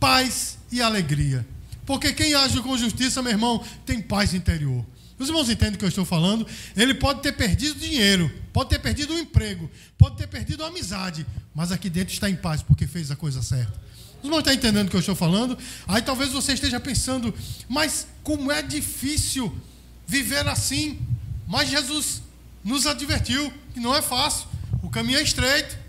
paz 0.00 0.58
e 0.72 0.82
alegria. 0.82 1.46
Porque 1.86 2.12
quem 2.12 2.34
age 2.34 2.60
com 2.60 2.76
justiça, 2.76 3.22
meu 3.22 3.32
irmão, 3.32 3.64
tem 3.84 4.00
paz 4.00 4.34
interior. 4.34 4.84
Os 5.18 5.28
irmãos 5.28 5.48
entendem 5.48 5.74
o 5.74 5.78
que 5.78 5.84
eu 5.84 5.88
estou 5.88 6.04
falando? 6.04 6.46
Ele 6.76 6.94
pode 6.94 7.20
ter 7.20 7.32
perdido 7.32 7.78
dinheiro, 7.78 8.32
pode 8.52 8.70
ter 8.70 8.78
perdido 8.80 9.14
o 9.14 9.18
emprego, 9.18 9.70
pode 9.96 10.16
ter 10.16 10.26
perdido 10.26 10.64
a 10.64 10.68
amizade, 10.68 11.24
mas 11.54 11.70
aqui 11.70 11.88
dentro 11.88 12.12
está 12.12 12.28
em 12.28 12.34
paz 12.34 12.62
porque 12.62 12.86
fez 12.86 13.10
a 13.10 13.16
coisa 13.16 13.42
certa. 13.42 13.80
Os 14.18 14.24
irmãos 14.24 14.38
estão 14.38 14.52
entendendo 14.52 14.86
o 14.86 14.90
que 14.90 14.96
eu 14.96 15.00
estou 15.00 15.14
falando? 15.14 15.56
Aí 15.86 16.02
talvez 16.02 16.32
você 16.32 16.52
esteja 16.54 16.80
pensando, 16.80 17.34
mas 17.68 18.06
como 18.22 18.50
é 18.50 18.62
difícil 18.62 19.56
viver 20.06 20.46
assim. 20.48 20.98
Mas 21.46 21.68
Jesus 21.68 22.22
nos 22.64 22.86
advertiu 22.86 23.52
que 23.74 23.80
não 23.80 23.94
é 23.94 24.00
fácil, 24.00 24.46
o 24.82 24.88
caminho 24.88 25.18
é 25.18 25.22
estreito. 25.22 25.81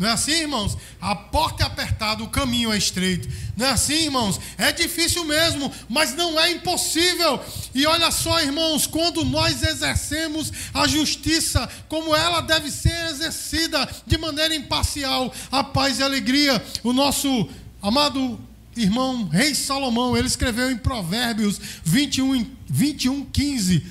Não 0.00 0.08
é 0.08 0.12
assim, 0.12 0.32
irmãos? 0.32 0.78
A 0.98 1.14
porta 1.14 1.62
é 1.62 1.66
apertada, 1.66 2.22
o 2.22 2.28
caminho 2.28 2.72
é 2.72 2.78
estreito. 2.78 3.28
Não 3.54 3.66
é 3.66 3.70
assim, 3.72 4.04
irmãos? 4.04 4.40
É 4.56 4.72
difícil 4.72 5.26
mesmo, 5.26 5.70
mas 5.90 6.14
não 6.14 6.40
é 6.40 6.50
impossível. 6.52 7.38
E 7.74 7.86
olha 7.86 8.10
só, 8.10 8.40
irmãos, 8.40 8.86
quando 8.86 9.22
nós 9.26 9.62
exercemos 9.62 10.50
a 10.72 10.88
justiça 10.88 11.68
como 11.86 12.16
ela 12.16 12.40
deve 12.40 12.70
ser 12.70 13.10
exercida, 13.10 13.86
de 14.06 14.16
maneira 14.16 14.54
imparcial, 14.54 15.30
a 15.52 15.62
paz 15.62 15.98
e 15.98 16.02
a 16.02 16.06
alegria. 16.06 16.64
O 16.82 16.94
nosso 16.94 17.46
amado 17.82 18.40
irmão 18.74 19.28
Rei 19.28 19.54
Salomão, 19.54 20.16
ele 20.16 20.28
escreveu 20.28 20.70
em 20.70 20.78
Provérbios 20.78 21.60
21, 21.84 22.46
21 22.66 23.26
15 23.26 23.86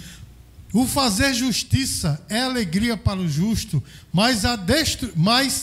o 0.72 0.86
fazer 0.86 1.34
justiça 1.34 2.24
é 2.30 2.42
alegria 2.42 2.96
para 2.96 3.20
o 3.20 3.28
justo, 3.28 3.84
mas, 4.14 4.46
a 4.46 4.56
destru 4.56 5.12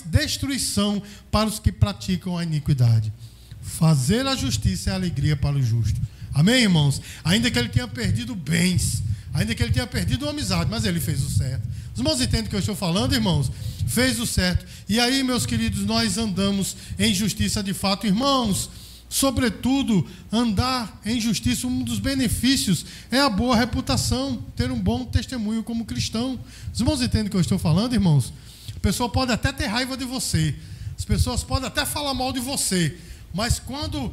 destruição 0.07 1.01
para 1.31 1.49
os 1.49 1.61
que 1.61 1.71
praticam 1.71 2.37
a 2.37 2.43
iniquidade. 2.43 3.13
Fazer 3.61 4.27
a 4.27 4.35
justiça 4.35 4.91
é 4.91 4.95
alegria 4.95 5.37
para 5.37 5.57
o 5.57 5.63
justo. 5.63 6.01
Amém, 6.35 6.63
irmãos? 6.63 7.01
Ainda 7.25 7.51
que 7.51 7.59
ele 7.59 7.69
tenha 7.69 7.87
perdido 7.87 8.35
bens, 8.35 9.03
ainda 9.33 9.55
que 9.55 9.63
ele 9.63 9.73
tenha 9.73 9.87
perdido 9.87 10.25
uma 10.25 10.33
amizade, 10.33 10.69
mas 10.71 10.85
ele 10.85 11.01
fez 11.01 11.23
o 11.23 11.31
certo. 11.31 11.67
Os 11.95 12.01
irmãos 12.01 12.21
entendem 12.21 12.47
o 12.47 12.51
que 12.51 12.57
eu 12.57 12.61
estou 12.61 12.77
falando, 12.77 13.15
irmãos? 13.15 13.51
Fez 13.87 14.19
o 14.19 14.27
certo. 14.27 14.67
E 14.89 14.99
aí, 14.99 15.23
meus 15.23 15.47
queridos, 15.47 15.85
nós 15.85 16.19
andamos 16.19 16.77
em 16.99 17.15
justiça 17.15 17.63
de 17.63 17.73
fato, 17.73 18.07
irmãos. 18.07 18.69
Sobretudo, 19.09 20.07
andar 20.33 21.01
em 21.05 21.21
justiça, 21.21 21.67
um 21.67 21.83
dos 21.83 21.99
benefícios 21.99 22.85
é 23.11 23.21
a 23.21 23.31
boa 23.31 23.57
reputação, 23.57 24.45
ter 24.57 24.71
um 24.71 24.81
bom 24.81 25.05
testemunho 25.05 25.63
como 25.63 25.85
cristão. 25.85 26.39
Os 26.73 26.81
irmãos 26.81 27.01
entendem 27.01 27.29
o 27.29 27.31
que 27.31 27.37
eu 27.37 27.41
estou 27.41 27.59
falando, 27.59 27.93
irmãos? 27.95 28.33
A 28.75 28.81
pessoa 28.81 29.09
pode 29.09 29.33
até 29.33 29.53
ter 29.53 29.67
raiva 29.67 29.97
de 29.97 30.05
você, 30.05 30.55
as 30.99 31.05
pessoas 31.05 31.45
podem 31.45 31.69
até 31.69 31.85
falar 31.85 32.15
mal 32.15 32.33
de 32.33 32.41
você, 32.41 32.99
mas 33.33 33.59
quando 33.59 34.13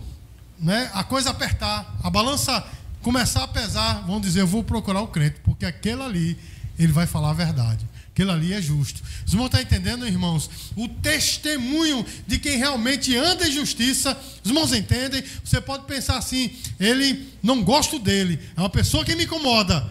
né, 0.60 0.90
a 0.94 1.04
coisa 1.04 1.32
apertar, 1.32 1.98
a 2.04 2.10
balança 2.10 2.64
começar 3.02 3.44
a 3.44 3.48
pesar, 3.48 4.06
vão 4.06 4.20
dizer: 4.20 4.42
Eu 4.42 4.48
vou 4.48 4.64
procurar 4.64 5.02
o 5.02 5.08
crente, 5.08 5.38
porque 5.44 5.66
aquele 5.66 6.02
ali, 6.02 6.40
ele 6.78 6.92
vai 6.92 7.06
falar 7.06 7.32
a 7.32 7.34
verdade. 7.34 7.86
Aquilo 8.14 8.32
ali 8.32 8.54
é 8.54 8.62
justo. 8.62 9.02
Os 9.26 9.34
irmãos 9.34 9.48
estão 9.48 9.60
entendendo, 9.60 10.06
irmãos? 10.06 10.48
O 10.76 10.88
testemunho 10.88 12.06
de 12.28 12.38
quem 12.38 12.58
realmente 12.58 13.18
anda 13.18 13.48
em 13.48 13.52
justiça. 13.52 14.16
Os 14.44 14.52
irmãos 14.52 14.72
entendem? 14.72 15.24
Você 15.44 15.60
pode 15.60 15.86
pensar 15.86 16.20
assim: 16.20 16.52
ele 16.80 17.28
não 17.42 17.64
gosto 17.64 17.98
dele, 17.98 18.40
é 18.56 18.60
uma 18.60 18.70
pessoa 18.70 19.04
que 19.04 19.16
me 19.16 19.24
incomoda 19.24 19.84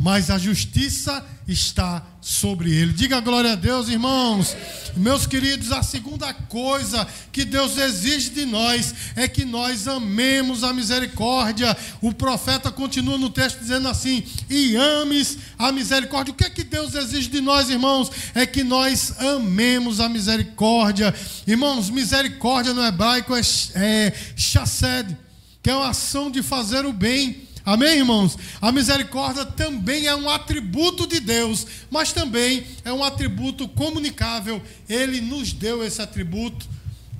mas 0.00 0.30
a 0.30 0.38
justiça 0.38 1.22
está 1.46 2.02
sobre 2.22 2.74
ele. 2.74 2.94
Diga 2.94 3.20
glória 3.20 3.52
a 3.52 3.54
Deus, 3.54 3.90
irmãos. 3.90 4.56
Meus 4.96 5.26
queridos, 5.26 5.70
a 5.72 5.82
segunda 5.82 6.32
coisa 6.32 7.06
que 7.30 7.44
Deus 7.44 7.76
exige 7.76 8.30
de 8.30 8.46
nós 8.46 8.94
é 9.14 9.28
que 9.28 9.44
nós 9.44 9.86
amemos 9.86 10.64
a 10.64 10.72
misericórdia. 10.72 11.76
O 12.00 12.14
profeta 12.14 12.72
continua 12.72 13.18
no 13.18 13.28
texto 13.28 13.58
dizendo 13.58 13.88
assim: 13.88 14.24
"E 14.48 14.74
ames 14.74 15.36
a 15.58 15.70
misericórdia". 15.70 16.32
O 16.32 16.36
que 16.36 16.44
é 16.44 16.50
que 16.50 16.64
Deus 16.64 16.94
exige 16.94 17.28
de 17.28 17.42
nós, 17.42 17.68
irmãos? 17.68 18.10
É 18.34 18.46
que 18.46 18.64
nós 18.64 19.12
amemos 19.20 20.00
a 20.00 20.08
misericórdia. 20.08 21.14
Irmãos, 21.46 21.90
misericórdia 21.90 22.72
no 22.72 22.82
hebraico 22.82 23.36
é, 23.36 23.42
é 23.74 24.14
chased, 24.34 25.14
que 25.62 25.68
é 25.68 25.74
uma 25.74 25.90
ação 25.90 26.30
de 26.30 26.42
fazer 26.42 26.86
o 26.86 26.92
bem. 26.92 27.49
Amém, 27.64 27.98
irmãos? 27.98 28.38
A 28.60 28.72
misericórdia 28.72 29.44
também 29.44 30.06
é 30.06 30.14
um 30.14 30.28
atributo 30.28 31.06
de 31.06 31.20
Deus, 31.20 31.66
mas 31.90 32.12
também 32.12 32.66
é 32.84 32.92
um 32.92 33.04
atributo 33.04 33.68
comunicável. 33.68 34.62
Ele 34.88 35.20
nos 35.20 35.52
deu 35.52 35.84
esse 35.84 36.00
atributo, 36.00 36.66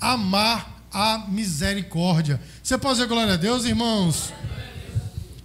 amar 0.00 0.84
a 0.92 1.26
misericórdia. 1.28 2.40
Você 2.62 2.76
pode 2.78 2.94
dizer 2.94 3.08
glória 3.08 3.34
a 3.34 3.36
Deus, 3.36 3.64
irmãos? 3.64 4.32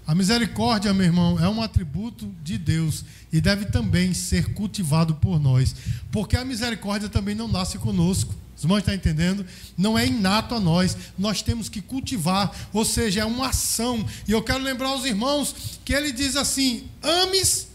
A 0.07 0.13
misericórdia, 0.13 0.93
meu 0.93 1.05
irmão, 1.05 1.39
é 1.39 1.49
um 1.49 1.61
atributo 1.61 2.31
de 2.43 2.57
Deus 2.57 3.03
e 3.33 3.41
deve 3.41 3.65
também 3.65 4.13
ser 4.13 4.53
cultivado 4.53 5.15
por 5.15 5.39
nós, 5.39 5.75
porque 6.11 6.37
a 6.37 6.45
misericórdia 6.45 7.09
também 7.09 7.33
não 7.33 7.47
nasce 7.47 7.79
conosco. 7.79 8.33
Os 8.55 8.63
irmãos 8.63 8.79
estão 8.79 8.93
entendendo? 8.93 9.45
Não 9.75 9.97
é 9.97 10.05
inato 10.05 10.53
a 10.53 10.59
nós, 10.59 10.95
nós 11.17 11.41
temos 11.41 11.67
que 11.67 11.81
cultivar, 11.81 12.55
ou 12.71 12.85
seja, 12.85 13.21
é 13.21 13.25
uma 13.25 13.49
ação. 13.49 14.05
E 14.27 14.31
eu 14.31 14.43
quero 14.43 14.63
lembrar 14.63 14.89
aos 14.89 15.05
irmãos 15.05 15.79
que 15.83 15.93
ele 15.93 16.11
diz 16.11 16.35
assim: 16.35 16.87
ames 17.01 17.67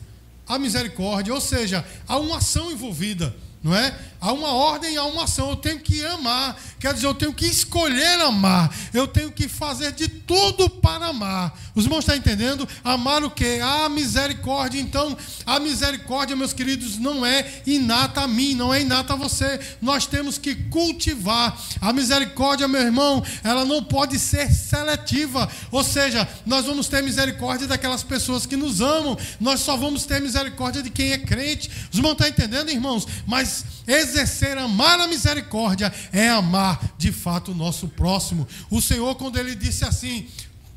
a 0.47 0.59
misericórdia, 0.59 1.35
ou 1.35 1.41
seja, 1.41 1.85
há 2.07 2.17
uma 2.17 2.39
ação 2.39 2.71
envolvida 2.71 3.35
não 3.63 3.75
é? 3.75 3.95
Há 4.21 4.33
uma 4.33 4.49
ordem, 4.49 4.97
há 4.97 5.05
uma 5.05 5.25
ação. 5.25 5.51
Eu 5.51 5.57
tenho 5.57 5.81
que 5.81 6.05
amar. 6.05 6.61
Quer 6.79 6.93
dizer, 6.93 7.07
eu 7.07 7.15
tenho 7.15 7.33
que 7.33 7.47
escolher 7.47 8.21
amar. 8.21 8.75
Eu 8.93 9.07
tenho 9.07 9.33
que 9.33 9.49
fazer 9.49 9.93
de 9.93 10.09
tudo 10.09 10.69
para 10.69 11.07
amar. 11.07 11.59
Os 11.75 11.85
irmãos 11.85 12.01
estão 12.01 12.15
entendendo? 12.15 12.69
Amar 12.85 13.25
o 13.25 13.31
quê? 13.31 13.61
A 13.63 13.89
misericórdia. 13.89 14.81
Então, 14.81 15.17
a 15.47 15.59
misericórdia, 15.59 16.37
meus 16.37 16.53
queridos, 16.53 16.99
não 16.99 17.25
é 17.25 17.63
inata 17.67 18.23
a 18.23 18.29
mim, 18.29 18.55
não 18.55 18.73
é 18.75 18.83
inata 18.83 19.15
a 19.15 19.17
você. 19.17 19.59
Nós 19.81 20.07
temos 20.07 20.37
que 20.37 20.55
cultivar. 20.55 21.59
A 21.81 21.93
misericórdia, 21.93 22.69
meu 22.69 22.83
irmão, 22.83 23.25
ela 23.43 23.65
não 23.65 23.83
pode 23.83 24.19
ser 24.19 24.53
seletiva. 24.53 25.49
Ou 25.71 25.83
seja, 25.83 26.29
nós 26.45 26.67
vamos 26.67 26.89
ter 26.89 27.03
misericórdia 27.03 27.67
daquelas 27.67 28.03
pessoas 28.03 28.45
que 28.45 28.57
nos 28.57 28.83
amam. 28.83 29.17
Nós 29.41 29.61
só 29.61 29.77
vamos 29.77 30.05
ter 30.05 30.21
misericórdia 30.21 30.83
de 30.83 30.91
quem 30.91 31.13
é 31.13 31.19
crente. 31.19 31.71
Os 31.91 31.97
irmãos 31.97 32.13
estão 32.13 32.29
entendendo, 32.29 32.71
irmãos? 32.71 33.07
Mas 33.27 33.65
exercer, 34.11 34.59
amar 34.59 35.01
a 35.01 35.07
misericórdia 35.07 35.93
é 36.13 36.29
amar 36.29 36.79
de 36.99 37.13
fato 37.13 37.53
o 37.53 37.55
nosso 37.55 37.89
próximo. 37.89 38.47
O 38.71 38.81
Senhor, 38.81 39.15
quando 39.15 39.39
ele 39.39 39.55
disse 39.55 39.85
assim, 39.85 40.29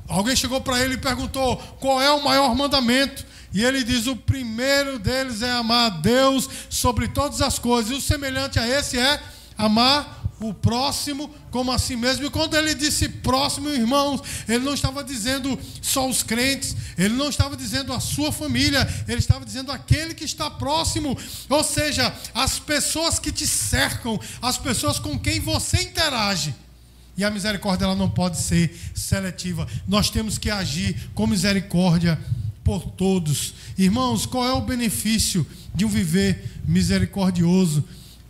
alguém 0.08 0.36
chegou 0.36 0.62
para 0.62 0.80
ele 0.80 0.94
e 0.96 0.98
perguntou: 0.98 1.58
qual 1.80 2.02
é 2.02 2.12
o 2.12 2.24
maior 2.24 2.56
mandamento? 2.56 3.25
E 3.52 3.63
ele 3.63 3.84
diz: 3.84 4.08
o 4.08 4.16
primeiro 4.16 4.98
deles 5.00 5.42
é 5.42 5.52
amar 5.52 5.86
a 5.92 5.96
Deus 5.98 6.50
sobre 6.70 7.08
todas 7.08 7.42
as 7.42 7.60
coisas, 7.60 7.92
e 7.92 7.96
o 7.96 8.02
semelhante 8.02 8.60
a 8.60 8.68
esse 8.68 8.98
é 8.98 9.22
amar 9.58 10.23
o 10.48 10.54
próximo 10.54 11.30
como 11.52 11.72
a 11.72 11.78
si 11.78 11.96
mesmo. 11.96 12.26
E 12.26 12.30
quando 12.30 12.56
ele 12.56 12.74
disse 12.74 13.08
próximo, 13.08 13.70
irmãos, 13.70 14.22
ele 14.48 14.64
não 14.64 14.74
estava 14.74 15.04
dizendo 15.04 15.58
só 15.82 16.08
os 16.08 16.24
crentes, 16.24 16.76
ele 16.98 17.14
não 17.16 17.30
estava 17.30 17.56
dizendo 17.56 17.94
a 17.94 18.00
sua 18.00 18.32
família, 18.32 18.88
ele 19.08 19.20
estava 19.20 19.46
dizendo 19.46 19.72
aquele 19.72 20.14
que 20.14 20.26
está 20.26 20.50
próximo, 20.50 21.18
ou 21.50 21.64
seja, 21.64 22.14
as 22.34 22.60
pessoas 22.60 23.20
que 23.20 23.32
te 23.32 23.48
cercam, 23.48 24.20
as 24.42 24.58
pessoas 24.58 25.00
com 25.00 25.18
quem 25.18 25.40
você 25.40 25.82
interage. 25.82 26.54
E 27.16 27.24
a 27.24 27.30
misericórdia 27.30 27.86
ela 27.86 27.96
não 27.96 28.10
pode 28.10 28.40
ser 28.40 28.76
seletiva. 28.96 29.68
Nós 29.88 30.10
temos 30.10 30.38
que 30.38 30.50
agir 30.50 31.10
com 31.14 31.28
misericórdia 31.28 32.20
por 32.64 32.84
todos. 32.92 33.54
Irmãos, 33.78 34.26
qual 34.26 34.46
é 34.48 34.54
o 34.54 34.62
benefício 34.62 35.46
de 35.76 35.86
um 35.86 35.90
viver 35.90 36.44
misericordioso? 36.66 37.84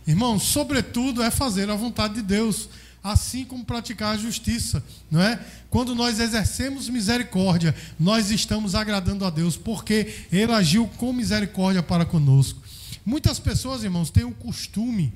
Irmão, 0.06 0.38
sobretudo 0.38 1.22
é 1.22 1.30
fazer 1.30 1.70
a 1.70 1.74
vontade 1.74 2.14
de 2.14 2.22
Deus, 2.22 2.68
assim 3.02 3.44
como 3.44 3.64
praticar 3.64 4.14
a 4.14 4.18
justiça, 4.18 4.82
não 5.10 5.20
é? 5.20 5.38
Quando 5.68 5.94
nós 5.94 6.20
exercemos 6.20 6.88
misericórdia, 6.88 7.74
nós 7.98 8.30
estamos 8.30 8.74
agradando 8.74 9.24
a 9.24 9.30
Deus, 9.30 9.56
porque 9.56 10.24
Ele 10.32 10.52
agiu 10.52 10.86
com 10.96 11.12
misericórdia 11.12 11.82
para 11.82 12.04
conosco. 12.04 12.62
Muitas 13.04 13.38
pessoas, 13.38 13.84
irmãos, 13.84 14.10
têm 14.10 14.24
o 14.24 14.32
costume 14.32 15.12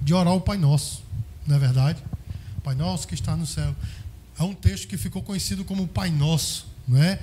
de 0.00 0.14
orar 0.14 0.34
o 0.34 0.40
Pai 0.40 0.56
Nosso, 0.56 1.02
não 1.46 1.56
é 1.56 1.58
verdade? 1.58 2.02
Pai 2.62 2.74
Nosso 2.74 3.08
que 3.08 3.14
está 3.14 3.36
no 3.36 3.46
céu. 3.46 3.74
É 4.38 4.42
um 4.42 4.54
texto 4.54 4.86
que 4.86 4.96
ficou 4.96 5.22
conhecido 5.22 5.64
como 5.64 5.88
Pai 5.88 6.10
Nosso, 6.10 6.66
não 6.86 7.02
é? 7.02 7.18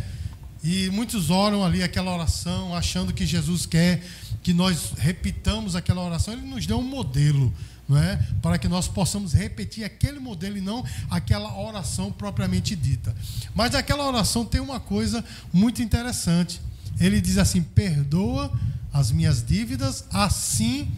E 0.63 0.89
muitos 0.91 1.29
oram 1.29 1.63
ali 1.63 1.83
aquela 1.83 2.13
oração, 2.13 2.73
achando 2.73 3.13
que 3.13 3.25
Jesus 3.25 3.65
quer 3.65 4.01
que 4.41 4.53
nós 4.53 4.93
repitamos 4.97 5.75
aquela 5.75 6.01
oração. 6.01 6.33
Ele 6.33 6.43
nos 6.43 6.65
deu 6.65 6.77
um 6.79 6.83
modelo. 6.83 7.51
não 7.87 7.97
é? 7.97 8.17
Para 8.41 8.57
que 8.57 8.67
nós 8.67 8.87
possamos 8.87 9.33
repetir 9.33 9.83
aquele 9.83 10.19
modelo 10.19 10.57
e 10.57 10.61
não 10.61 10.85
aquela 11.09 11.59
oração 11.59 12.11
propriamente 12.11 12.75
dita. 12.75 13.13
Mas 13.53 13.71
daquela 13.71 14.07
oração 14.07 14.45
tem 14.45 14.61
uma 14.61 14.79
coisa 14.79 15.23
muito 15.51 15.81
interessante. 15.81 16.61
Ele 16.99 17.19
diz 17.19 17.37
assim: 17.37 17.61
"Perdoa 17.61 18.51
as 18.93 19.11
minhas 19.11 19.45
dívidas, 19.45 20.05
assim 20.11 20.89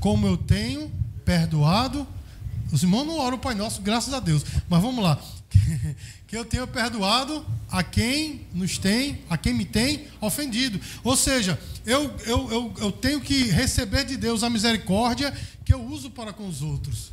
como 0.00 0.26
eu 0.26 0.36
tenho 0.36 0.90
perdoado". 1.24 2.06
Os 2.72 2.82
irmãos 2.82 3.04
não 3.04 3.18
oram 3.18 3.36
o 3.36 3.40
Pai 3.40 3.54
Nosso, 3.54 3.82
graças 3.82 4.14
a 4.14 4.18
Deus. 4.18 4.44
Mas 4.68 4.80
vamos 4.80 5.04
lá. 5.04 5.20
que 6.26 6.36
eu 6.36 6.44
tenho 6.44 6.66
perdoado 6.66 7.44
a 7.70 7.82
quem 7.82 8.46
nos 8.54 8.78
tem, 8.78 9.20
a 9.28 9.36
quem 9.36 9.54
me 9.54 9.64
tem 9.64 10.06
ofendido. 10.20 10.80
Ou 11.04 11.16
seja, 11.16 11.58
eu, 11.84 12.14
eu, 12.26 12.50
eu, 12.50 12.74
eu 12.78 12.92
tenho 12.92 13.20
que 13.20 13.44
receber 13.44 14.04
de 14.04 14.16
Deus 14.16 14.42
a 14.42 14.50
misericórdia 14.50 15.32
que 15.64 15.72
eu 15.72 15.82
uso 15.82 16.10
para 16.10 16.32
com 16.32 16.46
os 16.48 16.62
outros. 16.62 17.12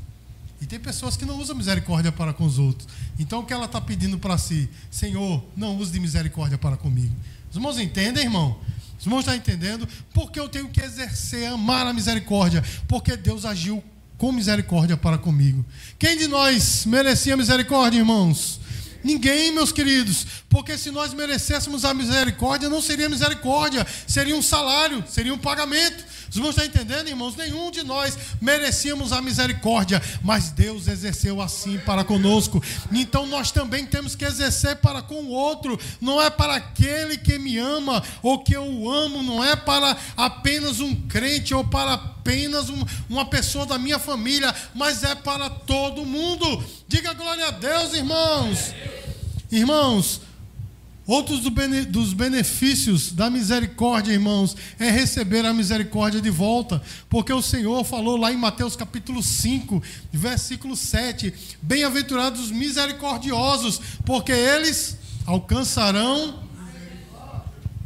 E 0.61 0.65
tem 0.65 0.79
pessoas 0.79 1.15
que 1.15 1.25
não 1.25 1.39
usam 1.39 1.55
misericórdia 1.55 2.11
para 2.11 2.33
com 2.33 2.45
os 2.45 2.59
outros. 2.59 2.87
Então 3.17 3.39
o 3.39 3.45
que 3.45 3.53
ela 3.53 3.65
está 3.65 3.79
pedindo 3.79 4.19
para 4.19 4.37
si? 4.37 4.69
Senhor, 4.91 5.43
não 5.55 5.77
use 5.77 5.91
de 5.91 5.99
misericórdia 5.99 6.57
para 6.57 6.75
comigo. 6.75 7.15
Os 7.49 7.55
irmãos 7.55 7.79
entendem, 7.79 8.25
irmão? 8.25 8.59
Os 8.99 9.05
irmãos 9.05 9.19
estão 9.19 9.33
entendendo? 9.33 9.87
Porque 10.13 10.37
eu 10.39 10.49
tenho 10.49 10.67
que 10.67 10.81
exercer, 10.81 11.47
amar 11.47 11.87
a 11.87 11.93
misericórdia. 11.93 12.61
Porque 12.87 13.15
Deus 13.15 13.45
agiu 13.45 13.81
com 14.19 14.33
misericórdia 14.33 14.97
para 14.97 15.17
comigo. 15.17 15.65
Quem 15.97 16.15
de 16.17 16.27
nós 16.27 16.85
merecia 16.85 17.37
misericórdia, 17.37 17.97
irmãos? 17.97 18.59
Ninguém, 19.01 19.53
meus 19.53 19.71
queridos, 19.71 20.27
porque 20.49 20.77
se 20.77 20.91
nós 20.91 21.13
merecêssemos 21.13 21.85
a 21.85 21.93
misericórdia, 21.93 22.67
não 22.69 22.81
seria 22.81 23.07
misericórdia, 23.07 23.87
seria 24.05 24.35
um 24.35 24.41
salário, 24.41 25.01
seria 25.07 25.33
um 25.33 25.37
pagamento. 25.37 26.03
Os 26.29 26.35
irmãos 26.35 26.51
estão 26.51 26.65
entendendo, 26.65 27.07
irmãos? 27.07 27.35
Nenhum 27.35 27.71
de 27.71 27.83
nós 27.83 28.17
merecíamos 28.39 29.11
a 29.11 29.21
misericórdia, 29.21 30.01
mas 30.21 30.51
Deus 30.51 30.87
exerceu 30.87 31.41
assim 31.41 31.79
para 31.79 32.03
conosco. 32.03 32.61
Então 32.91 33.25
nós 33.25 33.51
também 33.51 33.85
temos 33.85 34.15
que 34.15 34.25
exercer 34.25 34.75
para 34.77 35.01
com 35.01 35.23
o 35.23 35.29
outro. 35.29 35.79
Não 35.99 36.21
é 36.21 36.29
para 36.29 36.55
aquele 36.55 37.17
que 37.17 37.39
me 37.39 37.57
ama 37.57 38.03
ou 38.21 38.43
que 38.43 38.55
eu 38.55 38.89
amo, 38.89 39.23
não 39.23 39.43
é 39.43 39.55
para 39.55 39.97
apenas 40.15 40.79
um 40.79 40.95
crente 41.07 41.53
ou 41.53 41.63
para 41.63 41.93
apenas 41.93 42.69
um, 42.69 42.85
uma 43.09 43.25
pessoa 43.25 43.65
da 43.65 43.79
minha 43.79 43.97
família, 43.97 44.53
mas 44.75 45.03
é 45.03 45.15
para 45.15 45.49
todo 45.49 46.05
mundo. 46.05 46.63
Diga 46.87 47.13
glória 47.13 47.47
a 47.47 47.51
Deus, 47.51 47.93
irmãos. 47.93 48.73
Irmãos, 49.51 50.21
Outros 51.09 51.39
dos 51.87 52.13
benefícios 52.13 53.11
da 53.11 53.31
misericórdia, 53.31 54.13
irmãos, 54.13 54.55
é 54.77 54.91
receber 54.91 55.43
a 55.43 55.51
misericórdia 55.51 56.21
de 56.21 56.29
volta, 56.29 56.79
porque 57.09 57.33
o 57.33 57.41
Senhor 57.41 57.83
falou 57.83 58.15
lá 58.15 58.31
em 58.31 58.37
Mateus 58.37 58.75
capítulo 58.75 59.23
5, 59.23 59.81
versículo 60.13 60.75
7: 60.75 61.33
Bem-aventurados 61.63 62.41
os 62.41 62.51
misericordiosos, 62.51 63.81
porque 64.05 64.31
eles 64.31 64.99
alcançarão. 65.25 66.43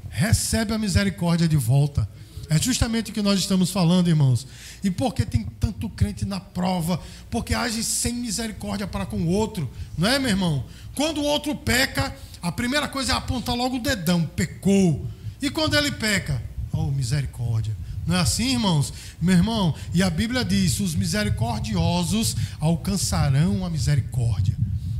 Recebe 0.10 0.74
a 0.74 0.78
misericórdia 0.78 1.48
de 1.48 1.56
volta. 1.56 2.06
É 2.54 2.62
justamente 2.62 3.10
o 3.10 3.14
que 3.14 3.22
nós 3.24 3.40
estamos 3.40 3.72
falando, 3.72 4.10
irmãos. 4.10 4.46
E 4.84 4.92
porque 4.92 5.26
tem 5.26 5.44
tanto 5.60 5.90
crente 5.90 6.24
na 6.24 6.40
prova, 6.40 7.02
porque 7.32 7.56
age 7.56 7.84
sem 7.84 8.14
misericórdia 8.14 8.86
para 8.86 9.08
com 9.08 9.18
o 9.18 9.28
outro, 9.28 9.68
não 9.98 10.08
é, 10.08 10.20
meu 10.20 10.30
irmão? 10.30 10.64
Quando 10.94 11.20
o 11.20 11.24
outro 11.24 11.56
peca, 11.56 12.16
a 12.40 12.52
primeira 12.52 12.88
coisa 12.88 13.14
é 13.14 13.16
apontar 13.16 13.56
logo 13.56 13.78
o 13.78 13.82
dedão, 13.82 14.24
pecou. 14.36 15.04
E 15.42 15.50
quando 15.50 15.76
ele 15.76 15.92
peca, 15.94 16.44
oh, 16.72 16.92
misericórdia. 16.92 17.76
Não 18.06 18.18
é 18.18 18.20
assim, 18.20 18.52
irmãos? 18.52 18.94
Meu 19.20 19.36
irmão, 19.36 19.74
e 19.92 20.04
a 20.04 20.10
Bíblia 20.10 20.46
diz: 20.46 20.80
os 20.80 20.94
misericordiosos 20.94 22.36
alcançarão 22.60 23.66
a 23.66 23.70
misericórdia. 23.70 24.56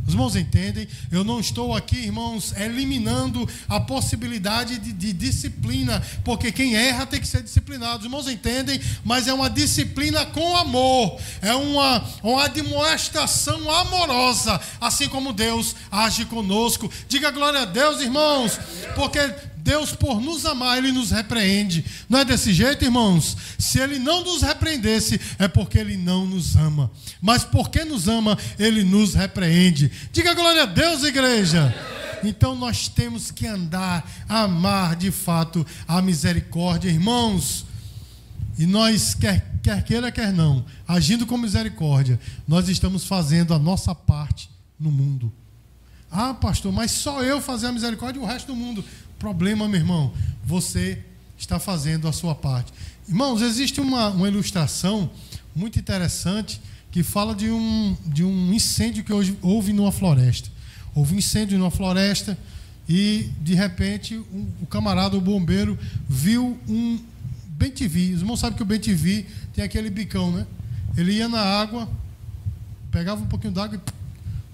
Os 0.06 0.14
irmãos 0.14 0.36
entendem? 0.36 0.88
Eu 1.10 1.24
não 1.24 1.40
estou 1.40 1.74
aqui, 1.76 1.96
irmãos, 1.96 2.54
eliminando 2.58 3.48
a 3.70 3.80
possibilidade 3.80 4.78
de, 4.78 4.92
de, 4.92 5.14
disciplina, 5.14 6.02
porque 6.26 6.52
quem 6.52 6.76
erra 6.76 7.06
tem 7.06 7.22
que 7.22 7.28
ser 7.28 7.42
disciplinado. 7.42 8.00
Os 8.00 8.06
irmãos 8.06 8.28
entendem? 8.28 8.80
Mas 9.06 9.28
é 9.28 9.34
uma 9.34 9.50
disciplina 9.50 10.26
com 10.26 10.58
amor, 10.58 11.18
é 11.42 11.56
uma, 11.56 12.04
uma 12.22 12.44
admoestação 12.44 13.72
amorosa, 13.72 14.60
assim 14.82 15.08
como 15.08 15.32
Deus 15.32 15.74
age 15.90 16.26
conosco. 16.26 16.92
Diga 17.08 17.32
glória 17.32 17.62
a 17.62 17.66
Deus, 17.66 18.02
irmãos, 18.02 18.60
porque 18.96 19.20
Deus, 19.64 19.96
por 19.96 20.20
nos 20.20 20.46
amar, 20.46 20.78
Ele 20.78 20.92
nos 20.92 21.12
repreende. 21.12 21.86
Não 22.10 22.20
é 22.20 22.26
desse 22.26 22.54
jeito, 22.54 22.84
irmãos? 22.84 23.38
Se 23.58 23.80
Ele 23.80 23.98
não 23.98 24.22
nos 24.22 24.42
repreendesse, 24.42 25.20
é 25.40 25.48
porque 25.48 25.80
Ele 25.80 25.96
não 25.96 26.26
nos 26.26 26.58
ama. 26.58 26.92
Mas 27.22 27.46
porque 27.46 27.86
nos 27.86 28.10
ama, 28.10 28.38
Ele 28.60 28.84
nos 28.84 29.14
repreende. 29.14 29.90
Diga 30.12 30.34
glória 30.34 30.64
a 30.64 30.66
Deus, 30.66 31.04
igreja. 31.04 31.74
Então 32.26 32.56
nós 32.56 32.90
temos 32.90 33.32
que 33.32 33.48
andar, 33.48 34.06
amar 34.28 34.98
de 34.98 35.12
fato 35.12 35.66
a 35.88 36.02
misericórdia, 36.02 36.90
irmãos. 36.90 37.66
E 38.60 38.66
nós, 38.66 39.14
quer, 39.14 39.60
quer 39.64 39.82
queira, 39.84 40.12
quer 40.12 40.34
não, 40.34 40.66
agindo 40.86 41.26
com 41.26 41.38
misericórdia, 41.38 42.20
nós 42.46 42.68
estamos 42.68 43.06
fazendo 43.06 43.54
a 43.54 43.60
nossa 43.60 43.96
parte 43.96 44.50
no 44.78 44.92
mundo. 44.92 45.32
Ah, 46.16 46.32
pastor, 46.32 46.72
mas 46.72 46.92
só 46.92 47.24
eu 47.24 47.42
fazer 47.42 47.66
a 47.66 47.72
misericórdia 47.72 48.20
e 48.20 48.24
o 48.24 48.28
resto 48.28 48.48
do 48.48 48.56
mundo 48.56 48.86
problema, 49.24 49.70
meu 49.70 49.80
irmão, 49.80 50.12
você 50.44 51.02
está 51.38 51.58
fazendo 51.58 52.10
a 52.10 52.12
sua 52.12 52.36
parte. 52.36 52.74
Irmãos, 53.08 53.42
existe 53.42 53.80
uma, 53.80 54.10
uma 54.10 54.28
ilustração 54.28 55.10
muito 55.56 55.80
interessante 55.80 56.60
que 56.92 57.04
fala 57.04 57.34
de 57.34 57.50
um, 57.50 57.96
de 58.06 58.22
um 58.22 58.54
incêndio 58.54 59.02
que 59.02 59.14
hoje 59.14 59.38
houve 59.42 59.72
numa 59.72 59.94
floresta. 59.94 60.50
Houve 60.94 61.16
um 61.16 61.20
incêndio 61.20 61.58
numa 61.58 61.72
floresta 61.72 62.38
e, 62.88 63.30
de 63.40 63.56
repente, 63.56 64.18
um, 64.18 64.46
o 64.62 64.66
camarada, 64.66 65.16
o 65.16 65.22
bombeiro, 65.22 65.80
viu 66.10 66.60
um 66.68 67.00
bem 67.48 67.72
TV. 67.72 68.12
Os 68.16 68.20
irmãos 68.20 68.42
sabem 68.42 68.58
que 68.58 68.64
o 68.64 68.66
bem 68.66 68.78
TV 68.78 69.26
tem 69.54 69.64
aquele 69.64 69.90
bicão, 69.90 70.34
né? 70.34 70.46
Ele 70.98 71.14
ia 71.14 71.30
na 71.30 71.40
água, 71.40 71.90
pegava 72.92 73.24
um 73.24 73.28
pouquinho 73.28 73.54
d'água 73.54 73.78
e 73.78 73.92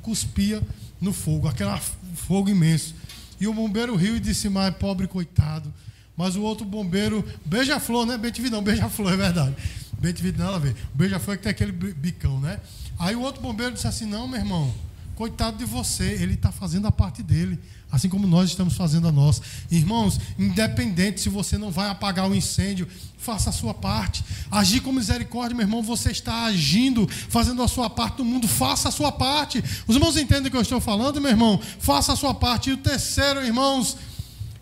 cuspia 0.03 0.61
no 1.01 1.11
fogo, 1.11 1.47
aquele 1.47 1.71
fogo 2.13 2.49
imenso. 2.49 2.93
E 3.39 3.47
o 3.47 3.53
bombeiro 3.53 3.95
riu 3.95 4.17
e 4.17 4.19
disse: 4.19 4.49
Mas 4.49 4.75
pobre 4.75 5.07
coitado. 5.07 5.73
Mas 6.15 6.35
o 6.35 6.41
outro 6.41 6.65
bombeiro, 6.65 7.25
beija-flor, 7.45 8.05
né? 8.05 8.17
Bentivi 8.17 8.49
não, 8.49 8.61
beija-flor, 8.61 9.13
é 9.13 9.17
verdade. 9.17 9.55
Bentivi 9.99 10.33
nada 10.33 10.57
a 10.57 10.59
ver. 10.59 10.75
Beija-flor 10.93 11.35
é 11.35 11.37
que 11.37 11.43
tem 11.43 11.51
aquele 11.51 11.71
bicão, 11.71 12.39
né? 12.39 12.59
Aí 12.97 13.15
o 13.15 13.21
outro 13.21 13.41
bombeiro 13.41 13.73
disse 13.73 13.87
assim: 13.87 14.05
Não, 14.05 14.27
meu 14.27 14.39
irmão, 14.39 14.73
coitado 15.19 15.57
de 15.57 15.65
você, 15.65 16.13
ele 16.13 16.35
está 16.35 16.49
fazendo 16.49 16.87
a 16.87 16.91
parte 16.93 17.21
dele 17.21 17.59
assim 17.91 18.07
como 18.07 18.25
nós 18.25 18.51
estamos 18.51 18.75
fazendo 18.75 19.05
a 19.07 19.11
nossa. 19.11 19.41
Irmãos, 19.69 20.17
independente 20.37 21.19
se 21.19 21.27
você 21.27 21.57
não 21.57 21.71
vai 21.71 21.89
apagar 21.89 22.29
o 22.29 22.35
incêndio, 22.35 22.87
faça 23.17 23.49
a 23.49 23.53
sua 23.53 23.73
parte. 23.73 24.23
Agir 24.49 24.79
com 24.79 24.93
misericórdia, 24.93 25.57
meu 25.57 25.65
irmão, 25.65 25.81
você 25.81 26.11
está 26.11 26.45
agindo, 26.45 27.05
fazendo 27.07 27.61
a 27.61 27.67
sua 27.67 27.89
parte 27.89 28.17
do 28.17 28.23
mundo, 28.23 28.47
faça 28.47 28.87
a 28.87 28.91
sua 28.91 29.11
parte. 29.11 29.61
Os 29.87 29.95
irmãos 29.95 30.15
entendem 30.15 30.47
o 30.47 30.51
que 30.51 30.57
eu 30.57 30.61
estou 30.61 30.79
falando, 30.79 31.19
meu 31.19 31.31
irmão? 31.31 31.59
Faça 31.79 32.13
a 32.13 32.15
sua 32.15 32.33
parte. 32.33 32.69
E 32.69 32.73
o 32.73 32.77
terceiro, 32.77 33.43
irmãos, 33.43 33.97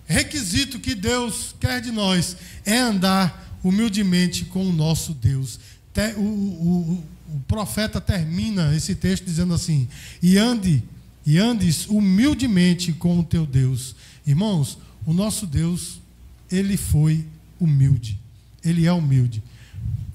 requisito 0.06 0.80
que 0.80 0.96
Deus 0.96 1.54
quer 1.60 1.82
de 1.82 1.91
nós 1.91 2.36
é 2.65 2.78
andar 2.80 3.60
humildemente 3.63 4.46
com 4.46 4.65
o 4.67 4.74
nosso 4.74 5.13
Deus. 5.13 5.60
O, 6.15 6.22
o, 6.22 7.04
o, 7.33 7.39
profeta 7.41 7.99
termina 7.99 8.75
esse 8.75 8.95
texto 8.95 9.25
dizendo 9.25 9.53
assim: 9.53 9.87
e 10.21 10.37
ande 10.37 10.83
e 11.25 11.37
andes 11.37 11.87
humildemente 11.87 12.93
com 12.93 13.19
o 13.19 13.23
teu 13.23 13.45
Deus. 13.45 13.95
Irmãos, 14.25 14.77
o 15.05 15.13
nosso 15.13 15.45
Deus, 15.45 15.99
ele 16.49 16.77
foi 16.77 17.25
humilde. 17.59 18.17
Ele 18.63 18.85
é 18.85 18.93
humilde. 18.93 19.43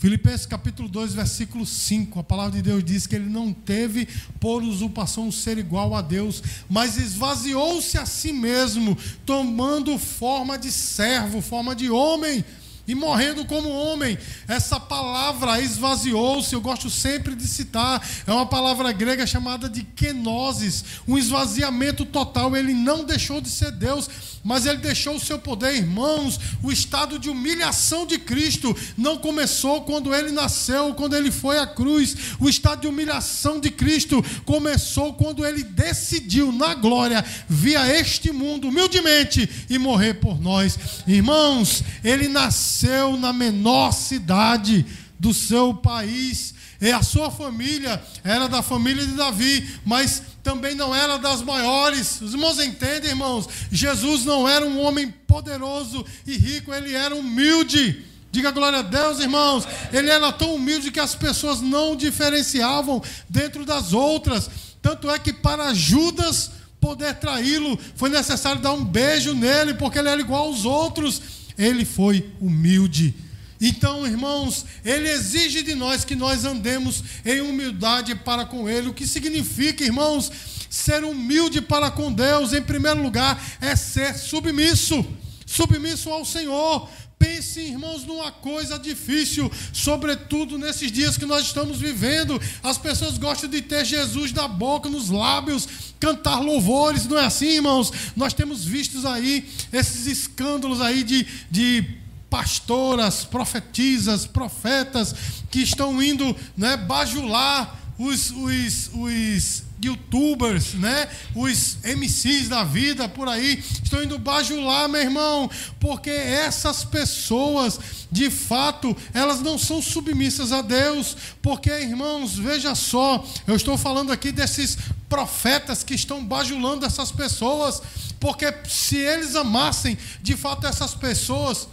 Filipenses 0.02 0.46
capítulo 0.46 0.88
2, 0.88 1.14
versículo 1.14 1.64
5, 1.64 2.18
a 2.18 2.24
palavra 2.24 2.56
de 2.56 2.62
Deus 2.62 2.82
diz 2.82 3.06
que 3.06 3.14
ele 3.14 3.28
não 3.28 3.52
teve 3.52 4.08
por 4.40 4.60
usurpação 4.60 5.30
ser 5.30 5.58
igual 5.58 5.94
a 5.94 6.02
Deus, 6.02 6.42
mas 6.68 6.96
esvaziou-se 6.96 7.96
a 7.96 8.04
si 8.04 8.32
mesmo, 8.32 8.98
tomando 9.24 9.96
forma 9.98 10.58
de 10.58 10.72
servo, 10.72 11.40
forma 11.40 11.72
de 11.76 11.88
homem, 11.88 12.44
e 12.86 12.94
morrendo 12.94 13.44
como 13.44 13.68
homem. 13.68 14.18
Essa 14.48 14.78
palavra 14.78 15.60
esvaziou-se, 15.60 16.52
eu 16.52 16.60
gosto 16.60 16.90
sempre 16.90 17.34
de 17.34 17.46
citar, 17.46 18.06
é 18.26 18.32
uma 18.32 18.46
palavra 18.46 18.92
grega 18.92 19.26
chamada 19.26 19.68
de 19.68 19.82
kenosis, 19.82 20.84
um 21.06 21.16
esvaziamento 21.16 22.04
total. 22.04 22.56
Ele 22.56 22.74
não 22.74 23.04
deixou 23.04 23.40
de 23.40 23.48
ser 23.48 23.70
Deus, 23.72 24.08
mas 24.44 24.66
ele 24.66 24.78
deixou 24.78 25.16
o 25.16 25.20
seu 25.20 25.38
poder, 25.38 25.76
irmãos. 25.76 26.38
O 26.62 26.72
estado 26.72 27.18
de 27.18 27.30
humilhação 27.30 28.06
de 28.06 28.18
Cristo 28.18 28.76
não 28.96 29.18
começou 29.18 29.82
quando 29.82 30.14
ele 30.14 30.32
nasceu, 30.32 30.94
quando 30.94 31.14
ele 31.14 31.30
foi 31.30 31.58
à 31.58 31.66
cruz. 31.66 32.16
O 32.40 32.48
estado 32.48 32.80
de 32.82 32.86
humilhação 32.88 33.60
de 33.60 33.70
Cristo 33.70 34.24
começou 34.44 35.14
quando 35.14 35.46
ele 35.46 35.62
decidiu, 35.62 36.50
na 36.50 36.74
glória, 36.74 37.24
via 37.48 37.86
este 37.98 38.32
mundo 38.32 38.68
humildemente 38.68 39.48
e 39.70 39.78
morrer 39.78 40.14
por 40.14 40.40
nós. 40.40 40.78
Irmãos, 41.06 41.84
ele 42.02 42.26
nasceu 42.28 43.16
na 43.16 43.32
menor 43.32 43.92
cidade 43.92 44.84
do 45.18 45.32
seu 45.32 45.72
país 45.72 46.52
E 46.82 46.90
a 46.90 47.00
sua 47.00 47.30
família 47.30 48.02
era 48.24 48.48
da 48.48 48.60
família 48.60 49.06
de 49.06 49.12
Davi, 49.12 49.64
mas 49.84 50.20
também 50.42 50.74
não 50.74 50.94
era 50.94 51.18
das 51.18 51.42
maiores. 51.42 52.20
Os 52.20 52.32
irmãos 52.32 52.58
entendem, 52.58 53.10
irmãos? 53.10 53.48
Jesus 53.70 54.24
não 54.24 54.48
era 54.48 54.64
um 54.66 54.80
homem 54.80 55.10
poderoso 55.26 56.04
e 56.26 56.36
rico, 56.36 56.72
ele 56.72 56.94
era 56.94 57.14
humilde. 57.14 58.04
Diga 58.30 58.50
glória 58.50 58.80
a 58.80 58.82
Deus, 58.82 59.20
irmãos. 59.20 59.66
Ele 59.92 60.10
era 60.10 60.32
tão 60.32 60.54
humilde 60.54 60.90
que 60.90 61.00
as 61.00 61.14
pessoas 61.14 61.60
não 61.60 61.94
diferenciavam 61.94 63.02
dentro 63.28 63.64
das 63.64 63.92
outras. 63.92 64.50
Tanto 64.80 65.10
é 65.10 65.18
que 65.18 65.32
para 65.32 65.72
Judas 65.74 66.50
poder 66.80 67.14
traí-lo, 67.14 67.78
foi 67.94 68.10
necessário 68.10 68.60
dar 68.60 68.72
um 68.72 68.84
beijo 68.84 69.34
nele, 69.34 69.74
porque 69.74 70.00
ele 70.00 70.08
era 70.08 70.20
igual 70.20 70.46
aos 70.46 70.64
outros. 70.64 71.22
Ele 71.56 71.84
foi 71.84 72.28
humilde. 72.40 73.14
Então, 73.64 74.04
irmãos, 74.04 74.66
ele 74.84 75.08
exige 75.08 75.62
de 75.62 75.72
nós 75.76 76.04
que 76.04 76.16
nós 76.16 76.44
andemos 76.44 77.02
em 77.24 77.40
humildade 77.40 78.12
para 78.16 78.44
com 78.44 78.68
ele. 78.68 78.88
O 78.88 78.94
que 78.94 79.06
significa, 79.06 79.84
irmãos, 79.84 80.32
ser 80.68 81.04
humilde 81.04 81.60
para 81.60 81.88
com 81.88 82.12
Deus, 82.12 82.52
em 82.52 82.60
primeiro 82.60 83.00
lugar, 83.00 83.40
é 83.60 83.76
ser 83.76 84.18
submisso 84.18 85.06
submisso 85.52 86.08
ao 86.10 86.24
Senhor. 86.24 86.88
Pense, 87.18 87.60
irmãos, 87.60 88.04
numa 88.04 88.32
coisa 88.32 88.76
difícil, 88.78 89.52
sobretudo 89.72 90.58
nesses 90.58 90.90
dias 90.90 91.16
que 91.16 91.24
nós 91.24 91.44
estamos 91.44 91.78
vivendo. 91.78 92.40
As 92.64 92.78
pessoas 92.78 93.16
gostam 93.16 93.48
de 93.48 93.62
ter 93.62 93.84
Jesus 93.84 94.32
na 94.32 94.48
boca, 94.48 94.88
nos 94.88 95.08
lábios, 95.08 95.68
cantar 96.00 96.40
louvores, 96.40 97.06
não 97.06 97.16
é 97.16 97.26
assim, 97.26 97.46
irmãos? 97.46 97.92
Nós 98.16 98.34
temos 98.34 98.64
visto 98.64 99.06
aí 99.06 99.48
esses 99.72 100.06
escândalos 100.06 100.80
aí 100.80 101.04
de, 101.04 101.24
de 101.48 102.01
pastoras, 102.32 103.26
profetisas, 103.26 104.26
profetas 104.26 105.14
que 105.50 105.60
estão 105.60 106.02
indo 106.02 106.34
né, 106.56 106.78
bajular 106.78 107.78
os, 107.98 108.30
os, 108.30 108.90
os 108.94 109.62
youtubers, 109.84 110.72
né? 110.72 111.08
Os 111.34 111.76
MCs 111.84 112.48
da 112.48 112.64
vida 112.64 113.06
por 113.06 113.28
aí 113.28 113.62
estão 113.82 114.02
indo 114.02 114.18
bajular, 114.18 114.88
meu 114.88 115.02
irmão, 115.02 115.50
porque 115.78 116.08
essas 116.08 116.84
pessoas, 116.84 117.78
de 118.10 118.30
fato, 118.30 118.96
elas 119.12 119.42
não 119.42 119.58
são 119.58 119.82
submissas 119.82 120.52
a 120.52 120.62
Deus, 120.62 121.14
porque, 121.42 121.70
irmãos, 121.70 122.38
veja 122.38 122.74
só, 122.74 123.22
eu 123.46 123.56
estou 123.56 123.76
falando 123.76 124.10
aqui 124.10 124.32
desses 124.32 124.78
profetas 125.06 125.84
que 125.84 125.94
estão 125.94 126.24
bajulando 126.24 126.86
essas 126.86 127.12
pessoas, 127.12 127.82
porque 128.18 128.50
se 128.66 128.96
eles 128.96 129.36
amassem 129.36 129.98
de 130.22 130.34
fato 130.34 130.66
essas 130.66 130.94
pessoas, 130.94 131.68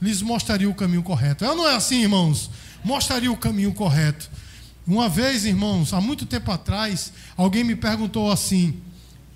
lhes 0.00 0.22
mostraria 0.22 0.68
o 0.68 0.74
caminho 0.74 1.02
correto. 1.02 1.44
É 1.44 1.48
não 1.54 1.68
é 1.68 1.74
assim, 1.74 2.02
irmãos? 2.02 2.50
Mostraria 2.82 3.30
o 3.30 3.36
caminho 3.36 3.72
correto. 3.72 4.30
Uma 4.86 5.08
vez, 5.08 5.44
irmãos, 5.44 5.92
há 5.92 6.00
muito 6.00 6.26
tempo 6.26 6.50
atrás, 6.50 7.12
alguém 7.36 7.62
me 7.62 7.76
perguntou 7.76 8.30
assim: 8.32 8.80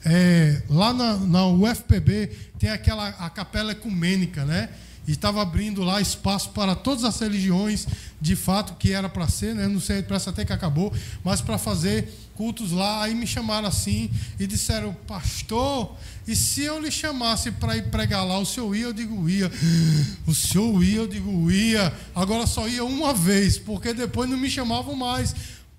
é, 0.04 0.62
lá 0.68 0.92
na, 0.92 1.16
na 1.16 1.46
UFPB 1.46 2.30
tem 2.58 2.70
aquela 2.70 3.08
a 3.08 3.30
capela 3.30 3.72
ecumênica, 3.72 4.44
né? 4.44 4.68
E 5.06 5.12
estava 5.12 5.42
abrindo 5.42 5.82
lá 5.82 6.00
espaço 6.00 6.50
para 6.50 6.74
todas 6.74 7.04
as 7.04 7.18
religiões, 7.20 7.86
de 8.20 8.34
fato, 8.34 8.74
que 8.74 8.92
era 8.92 9.08
para 9.08 9.28
ser, 9.28 9.54
né? 9.54 9.68
Não 9.68 9.80
sei, 9.80 10.02
parece 10.02 10.30
até 10.30 10.44
que 10.44 10.52
acabou, 10.52 10.92
mas 11.22 11.40
para 11.40 11.58
fazer 11.58 12.08
cultos 12.34 12.72
lá. 12.72 13.02
Aí 13.02 13.14
me 13.14 13.26
chamaram 13.26 13.68
assim 13.68 14.10
e 14.38 14.46
disseram, 14.46 14.94
pastor, 15.06 15.94
e 16.26 16.34
se 16.34 16.62
eu 16.62 16.80
lhe 16.80 16.90
chamasse 16.90 17.50
para 17.50 17.76
ir 17.76 17.90
pregar 17.90 18.26
lá, 18.26 18.38
o 18.38 18.46
senhor 18.46 18.74
ia? 18.74 18.84
Eu 18.84 18.92
digo, 18.92 19.28
ia. 19.28 19.50
O 20.26 20.34
senhor 20.34 20.82
ia? 20.82 20.96
Eu 20.96 21.06
digo, 21.06 21.50
ia. 21.50 21.92
Agora 22.14 22.46
só 22.46 22.66
ia 22.66 22.84
uma 22.84 23.12
vez, 23.12 23.58
porque 23.58 23.92
depois 23.92 24.28
não 24.28 24.38
me 24.38 24.48
chamavam 24.48 24.94
mais. 24.94 25.34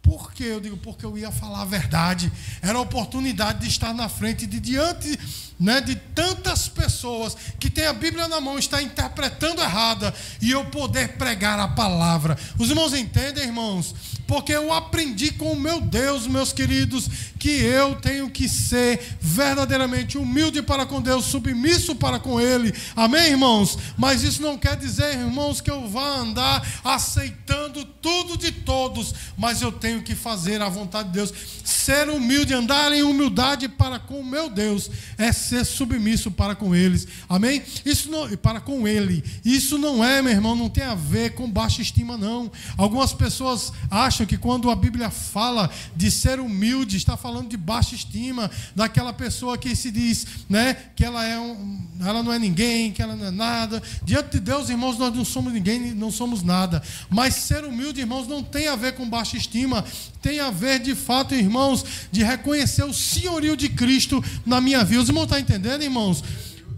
Por 0.06 0.32
quê? 0.32 0.44
Eu 0.44 0.62
digo, 0.62 0.78
porque 0.78 1.04
eu 1.04 1.18
ia 1.18 1.32
falar 1.32 1.64
a 1.64 1.66
verdade. 1.66 2.32
Era 2.62 2.78
a 2.78 2.82
oportunidade 2.82 3.60
de 3.60 3.68
estar 3.68 3.92
na 3.92 4.08
frente, 4.08 4.46
de 4.46 4.60
diante 4.60 5.18
né, 5.60 5.82
de 5.82 5.96
tantas 5.96 6.68
pessoas 6.68 7.36
que 7.60 7.70
têm 7.70 7.86
a 7.86 7.94
Bíblia 7.94 8.28
na 8.28 8.42
mão, 8.42 8.60
está 8.60 8.82
interpretando 8.82 9.62
errada, 9.62 10.14
e 10.42 10.52
eu 10.52 10.66
poder 10.66 11.18
pregar 11.18 11.60
a 11.60 11.68
palavra. 11.68 12.38
Os 12.60 12.70
irmãos 12.70 12.94
entendem, 12.94 13.46
irmãos? 13.46 13.96
Porque 14.28 14.54
eu 14.54 14.74
aprendi 14.74 15.32
com 15.32 15.52
o 15.54 15.60
meu 15.60 15.80
Deus, 15.80 16.28
meus 16.28 16.52
queridos, 16.52 17.10
que 17.38 17.50
eu 17.50 17.96
tenho 17.96 18.30
que 18.30 18.50
ser 18.50 19.18
verdadeiramente 19.22 20.18
humilde 20.18 20.62
para 20.62 20.86
com 20.86 21.02
Deus, 21.02 21.26
submisso 21.26 21.96
para 21.96 22.20
com 22.20 22.42
Ele. 22.42 22.74
Amém, 22.96 23.32
irmãos? 23.32 23.78
Mas 23.98 24.24
isso 24.24 24.42
não 24.42 24.58
quer 24.58 24.76
dizer, 24.76 25.14
irmãos, 25.14 25.62
que 25.62 25.70
eu 25.70 25.88
vá 25.88 26.18
andar 26.18 26.66
aceitando 26.84 27.86
tudo 27.86 28.38
de 28.38 28.52
todos, 28.52 29.14
mas 29.38 29.62
eu 29.62 29.72
tenho 29.72 30.02
que 30.02 30.16
fazer 30.16 30.62
a 30.62 30.70
vontade 30.70 31.10
de 31.10 31.16
Deus. 31.16 31.34
Ser 31.64 32.10
humilde, 32.10 32.54
andar 32.54 32.92
em 32.92 33.04
humildade 33.04 33.68
para 33.68 34.00
com 34.00 34.20
o 34.20 34.26
meu 34.26 34.50
Deus, 34.50 34.90
é 35.18 35.32
ser 35.32 35.66
submisso 35.66 36.32
para 36.32 36.56
com 36.56 36.76
eles. 36.76 37.08
Amém? 37.30 37.62
Isso 37.86 38.10
não, 38.10 38.28
para 38.38 38.60
com 38.60 38.88
ele. 38.88 39.24
Isso 39.44 39.78
não 39.78 40.04
é, 40.04 40.22
meu 40.22 40.32
irmão, 40.32 40.56
não 40.56 40.70
tem 40.70 40.84
a 40.84 40.96
ver 40.96 41.36
com 41.36 41.50
baixa 41.50 41.82
estima, 41.82 42.18
não. 42.18 42.52
Algumas 42.78 43.14
pessoas 43.14 43.72
acham 43.90 44.15
que 44.24 44.38
quando 44.38 44.70
a 44.70 44.76
Bíblia 44.76 45.10
fala 45.10 45.68
de 45.96 46.12
ser 46.12 46.40
humilde, 46.40 46.96
está 46.96 47.18
falando 47.18 47.50
de 47.50 47.58
baixa 47.58 47.96
estima, 47.96 48.52
daquela 48.76 49.12
pessoa 49.12 49.58
que 49.58 49.76
se 49.76 49.90
diz, 49.90 50.28
né, 50.48 50.76
que 50.96 51.04
ela 51.04 51.26
é 51.26 51.40
um, 51.40 51.88
ela 52.02 52.22
não 52.22 52.32
é 52.32 52.38
ninguém, 52.38 52.92
que 52.92 53.02
ela 53.02 53.16
não 53.16 53.26
é 53.26 53.32
nada. 53.32 53.82
Diante 54.04 54.34
de 54.34 54.40
Deus, 54.42 54.70
irmãos, 54.70 55.00
nós 55.00 55.16
não 55.16 55.26
somos 55.26 55.52
ninguém, 55.52 55.96
não 55.96 56.12
somos 56.12 56.44
nada. 56.44 56.84
Mas 57.10 57.34
ser 57.34 57.66
humilde, 57.66 58.02
irmãos, 58.02 58.28
não 58.28 58.44
tem 58.44 58.68
a 58.68 58.76
ver 58.76 58.94
com 58.94 59.10
baixa 59.10 59.36
estima, 59.36 59.84
tem 60.22 60.40
a 60.40 60.52
ver 60.52 60.80
de 60.80 60.94
fato, 60.94 61.34
irmãos, 61.34 61.84
de 62.12 62.24
reconhecer 62.24 62.84
o 62.84 62.94
senhorio 62.94 63.58
de 63.58 63.70
Cristo 63.70 64.24
na 64.46 64.62
minha 64.62 64.84
vida. 64.84 65.02
Os 65.02 65.10
irmãos 65.10 65.24
estão 65.24 65.40
entendendo, 65.40 65.82
irmãos? 65.82 66.24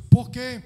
Porque 0.10 0.62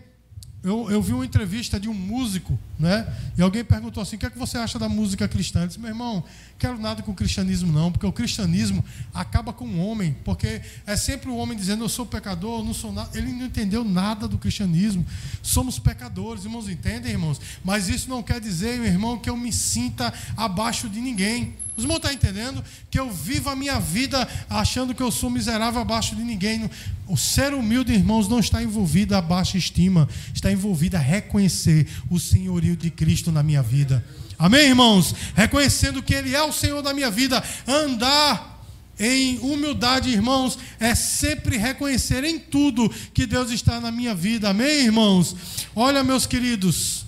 eu, 0.63 0.91
eu 0.91 1.01
vi 1.01 1.11
uma 1.11 1.25
entrevista 1.25 1.79
de 1.79 1.89
um 1.89 1.93
músico, 1.93 2.57
né? 2.77 3.11
E 3.35 3.41
alguém 3.41 3.63
perguntou 3.63 4.01
assim: 4.01 4.15
o 4.15 4.19
que 4.19 4.27
é 4.27 4.29
que 4.29 4.37
você 4.37 4.59
acha 4.59 4.77
da 4.77 4.87
música 4.87 5.27
cristã? 5.27 5.61
Eu 5.61 5.67
disse, 5.67 5.79
meu 5.79 5.89
irmão, 5.89 6.23
quero 6.59 6.79
nada 6.79 7.01
com 7.01 7.11
o 7.11 7.15
cristianismo, 7.15 7.71
não, 7.71 7.91
porque 7.91 8.05
o 8.05 8.11
cristianismo 8.11 8.85
acaba 9.11 9.51
com 9.51 9.65
o 9.65 9.79
homem, 9.79 10.15
porque 10.23 10.61
é 10.85 10.95
sempre 10.95 11.31
o 11.31 11.35
homem 11.35 11.57
dizendo, 11.57 11.83
eu 11.83 11.89
sou 11.89 12.05
pecador, 12.05 12.59
eu 12.59 12.65
não 12.65 12.75
sou 12.75 12.93
nada. 12.93 13.17
Ele 13.17 13.31
não 13.31 13.47
entendeu 13.47 13.83
nada 13.83 14.27
do 14.27 14.37
cristianismo. 14.37 15.03
Somos 15.41 15.79
pecadores, 15.79 16.45
irmãos, 16.45 16.69
entendem, 16.69 17.11
irmãos? 17.11 17.41
Mas 17.63 17.89
isso 17.89 18.07
não 18.07 18.21
quer 18.21 18.39
dizer, 18.39 18.77
meu 18.77 18.87
irmão, 18.87 19.17
que 19.17 19.31
eu 19.31 19.37
me 19.37 19.51
sinta 19.51 20.13
abaixo 20.37 20.87
de 20.87 21.01
ninguém. 21.01 21.55
Os 21.81 21.85
irmãos 21.85 21.97
estão 21.97 22.11
entendendo? 22.11 22.63
Que 22.91 22.99
eu 22.99 23.09
vivo 23.09 23.49
a 23.49 23.55
minha 23.55 23.79
vida 23.79 24.27
achando 24.47 24.93
que 24.93 25.01
eu 25.01 25.09
sou 25.09 25.31
miserável 25.31 25.81
abaixo 25.81 26.15
de 26.15 26.21
ninguém. 26.21 26.69
O 27.07 27.17
ser 27.17 27.55
humilde, 27.55 27.91
irmãos, 27.91 28.27
não 28.27 28.39
está 28.39 28.61
envolvido 28.61 29.15
a 29.15 29.21
baixa 29.21 29.57
estima, 29.57 30.07
está 30.31 30.51
envolvido 30.51 30.97
a 30.97 30.99
reconhecer 30.99 31.87
o 32.07 32.19
senhorio 32.19 32.75
de 32.75 32.91
Cristo 32.91 33.31
na 33.31 33.41
minha 33.41 33.63
vida. 33.63 34.05
Amém, 34.37 34.67
irmãos? 34.67 35.15
Reconhecendo 35.35 36.03
que 36.03 36.13
Ele 36.13 36.35
é 36.35 36.43
o 36.43 36.53
Senhor 36.53 36.83
da 36.83 36.93
minha 36.93 37.09
vida, 37.09 37.43
andar 37.67 38.63
em 38.99 39.39
humildade, 39.39 40.11
irmãos, 40.11 40.59
é 40.79 40.93
sempre 40.93 41.57
reconhecer 41.57 42.23
em 42.23 42.37
tudo 42.37 42.93
que 43.11 43.25
Deus 43.25 43.49
está 43.49 43.81
na 43.81 43.91
minha 43.91 44.13
vida. 44.13 44.49
Amém, 44.49 44.85
irmãos? 44.85 45.35
Olha, 45.75 46.03
meus 46.03 46.27
queridos, 46.27 47.07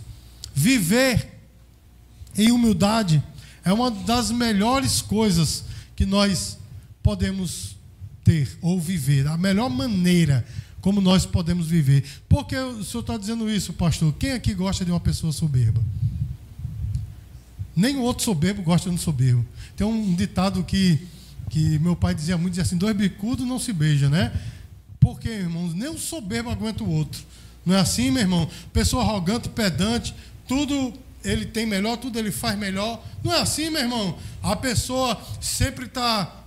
viver 0.55 1.31
em 2.36 2.51
humildade 2.51 3.21
é 3.63 3.71
uma 3.71 3.89
das 3.89 4.32
melhores 4.32 5.02
coisas 5.02 5.63
que 5.95 6.06
nós 6.06 6.58
podemos 7.02 7.76
ter 8.23 8.58
ou 8.62 8.80
viver, 8.80 9.28
a 9.28 9.38
melhor 9.38 9.69
maneira 9.69 10.45
como 10.84 10.99
nós 10.99 11.26
podemos 11.26 11.67
viver. 11.67 12.04
Por 12.28 12.45
que 12.45 12.58
o 12.58 12.84
senhor 12.84 13.02
está 13.02 13.17
dizendo 13.17 13.49
isso, 13.49 13.71
pastor? 13.71 14.13
Quem 14.19 14.34
aqui 14.34 14.54
gosta 14.54 14.84
de 14.84 14.91
uma 14.91 14.99
pessoa 14.99 15.32
soberba? 15.32 15.82
Nem 17.73 17.95
o 17.95 18.02
outro 18.02 18.26
soberbo 18.26 18.62
gosta 18.62 18.89
de 18.89 18.95
um 18.95 18.99
soberbo. 18.99 19.45
Tem 19.78 19.88
um 19.88 20.13
ditado 20.13 20.62
que, 20.63 20.99
que 21.49 21.80
meu 21.80 21.95
pai 21.95 22.13
dizia 22.13 22.38
muito, 22.38 22.52
dizia 22.52 22.63
assim, 22.63 22.78
dois 22.78 22.95
bicudos 22.95 23.47
não 23.47 23.60
se 23.60 23.71
beijam, 23.71 24.10
né? 24.10 24.34
Porque, 24.99 25.30
irmãos, 25.30 25.73
nem 25.73 25.89
um 25.89 25.97
soberbo 25.97 26.49
aguenta 26.49 26.84
o 26.84 26.89
outro. 26.89 27.23
Não 27.65 27.76
é 27.76 27.80
assim, 27.80 28.12
meu 28.12 28.21
irmão? 28.21 28.49
Pessoa 28.73 29.04
arrogante, 29.04 29.47
pedante, 29.47 30.13
tudo 30.47 30.93
ele 31.23 31.45
tem 31.45 31.65
melhor, 31.65 31.97
tudo 31.97 32.19
ele 32.19 32.31
faz 32.31 32.57
melhor. 32.57 33.03
Não 33.23 33.33
é 33.33 33.41
assim, 33.41 33.69
meu 33.69 33.81
irmão. 33.81 34.17
A 34.41 34.55
pessoa 34.55 35.19
sempre 35.39 35.86
está 35.86 36.43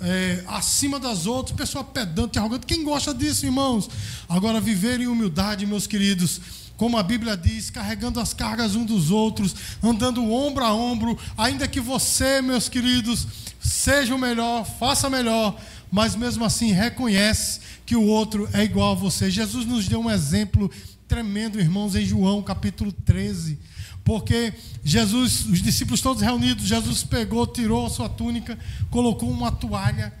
é, 0.00 0.44
acima 0.46 1.00
das 1.00 1.26
outras, 1.26 1.56
pessoa 1.56 1.82
pedante, 1.82 2.38
arrogante. 2.38 2.66
Quem 2.66 2.84
gosta 2.84 3.12
disso, 3.12 3.44
irmãos? 3.44 3.88
Agora, 4.28 4.60
viver 4.60 5.00
em 5.00 5.06
humildade, 5.06 5.66
meus 5.66 5.86
queridos, 5.86 6.40
como 6.76 6.96
a 6.96 7.02
Bíblia 7.02 7.36
diz, 7.36 7.70
carregando 7.70 8.20
as 8.20 8.32
cargas 8.32 8.76
um 8.76 8.84
dos 8.84 9.10
outros, 9.10 9.54
andando 9.82 10.30
ombro 10.30 10.64
a 10.64 10.72
ombro, 10.72 11.18
ainda 11.36 11.66
que 11.66 11.80
você, 11.80 12.40
meus 12.42 12.68
queridos, 12.68 13.26
seja 13.60 14.14
o 14.14 14.18
melhor, 14.18 14.64
faça 14.78 15.08
melhor, 15.08 15.58
mas 15.90 16.14
mesmo 16.14 16.44
assim 16.44 16.72
reconhece 16.72 17.60
que 17.84 17.96
o 17.96 18.02
outro 18.02 18.48
é 18.52 18.62
igual 18.62 18.92
a 18.92 18.94
você. 18.94 19.30
Jesus 19.30 19.64
nos 19.64 19.88
deu 19.88 20.00
um 20.00 20.10
exemplo 20.10 20.70
tremendo, 21.08 21.58
irmãos, 21.58 21.94
em 21.94 22.04
João 22.04 22.42
capítulo 22.42 22.92
13 22.92 23.58
porque 24.06 24.54
Jesus, 24.84 25.46
os 25.46 25.60
discípulos 25.60 26.00
todos 26.00 26.22
reunidos, 26.22 26.64
Jesus 26.64 27.02
pegou, 27.02 27.44
tirou 27.44 27.86
a 27.86 27.90
sua 27.90 28.08
túnica, 28.08 28.56
colocou 28.88 29.28
uma 29.28 29.50
toalha, 29.50 30.14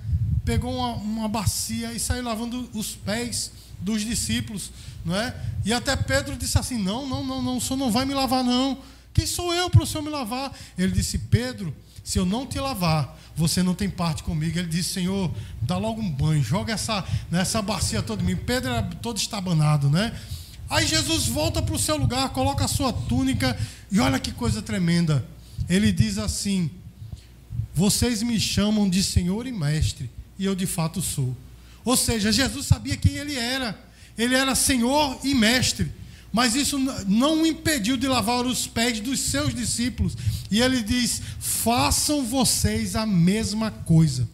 pegou 0.44 0.74
uma, 0.74 0.94
uma 0.96 1.28
bacia 1.28 1.92
e 1.92 2.00
saiu 2.00 2.24
lavando 2.24 2.68
os 2.74 2.96
pés 2.96 3.52
dos 3.80 4.04
discípulos, 4.04 4.72
não 5.04 5.14
é? 5.14 5.32
E 5.64 5.72
até 5.72 5.94
Pedro 5.94 6.36
disse 6.36 6.58
assim: 6.58 6.82
Não, 6.82 7.06
não, 7.08 7.24
não, 7.24 7.40
não, 7.40 7.56
o 7.58 7.60
senhor 7.60 7.76
não 7.76 7.92
vai 7.92 8.04
me 8.04 8.12
lavar, 8.12 8.42
não. 8.42 8.76
Quem 9.14 9.24
sou 9.24 9.54
eu 9.54 9.70
para 9.70 9.84
o 9.84 9.86
senhor 9.86 10.02
me 10.02 10.10
lavar? 10.10 10.52
Ele 10.76 10.90
disse: 10.90 11.16
Pedro, 11.16 11.72
se 12.02 12.18
eu 12.18 12.26
não 12.26 12.44
te 12.44 12.58
lavar, 12.58 13.16
você 13.36 13.62
não 13.62 13.72
tem 13.72 13.88
parte 13.88 14.24
comigo. 14.24 14.58
Ele 14.58 14.68
disse: 14.68 14.94
Senhor, 14.94 15.32
dá 15.62 15.78
logo 15.78 16.00
um 16.00 16.10
banho, 16.10 16.42
joga 16.42 16.72
essa, 16.72 17.04
nessa 17.30 17.62
bacia 17.62 18.02
toda 18.02 18.20
em 18.20 18.26
mim. 18.26 18.36
Pedro 18.36 18.72
era 18.72 18.82
todo 18.82 19.16
estabanado, 19.16 19.88
né? 19.88 20.12
Aí 20.68 20.86
Jesus 20.86 21.26
volta 21.26 21.62
para 21.62 21.74
o 21.74 21.78
seu 21.78 21.96
lugar, 21.96 22.30
coloca 22.30 22.64
a 22.64 22.68
sua 22.68 22.92
túnica 22.92 23.56
e 23.90 24.00
olha 24.00 24.18
que 24.18 24.32
coisa 24.32 24.60
tremenda. 24.62 25.26
Ele 25.68 25.92
diz 25.92 26.18
assim: 26.18 26.70
Vocês 27.74 28.22
me 28.22 28.38
chamam 28.38 28.88
de 28.88 29.02
Senhor 29.02 29.46
e 29.46 29.52
Mestre, 29.52 30.10
e 30.38 30.44
eu 30.44 30.54
de 30.54 30.66
fato 30.66 31.00
sou. 31.00 31.36
Ou 31.84 31.96
seja, 31.96 32.32
Jesus 32.32 32.66
sabia 32.66 32.96
quem 32.96 33.12
ele 33.12 33.36
era. 33.36 33.78
Ele 34.18 34.34
era 34.34 34.54
Senhor 34.54 35.18
e 35.22 35.34
Mestre. 35.34 35.90
Mas 36.32 36.54
isso 36.54 36.78
não 37.06 37.42
o 37.42 37.46
impediu 37.46 37.96
de 37.96 38.06
lavar 38.06 38.44
os 38.44 38.66
pés 38.66 39.00
dos 39.00 39.20
seus 39.20 39.54
discípulos. 39.54 40.16
E 40.50 40.60
ele 40.60 40.82
diz: 40.82 41.22
façam 41.38 42.24
vocês 42.24 42.96
a 42.96 43.06
mesma 43.06 43.70
coisa. 43.70 44.28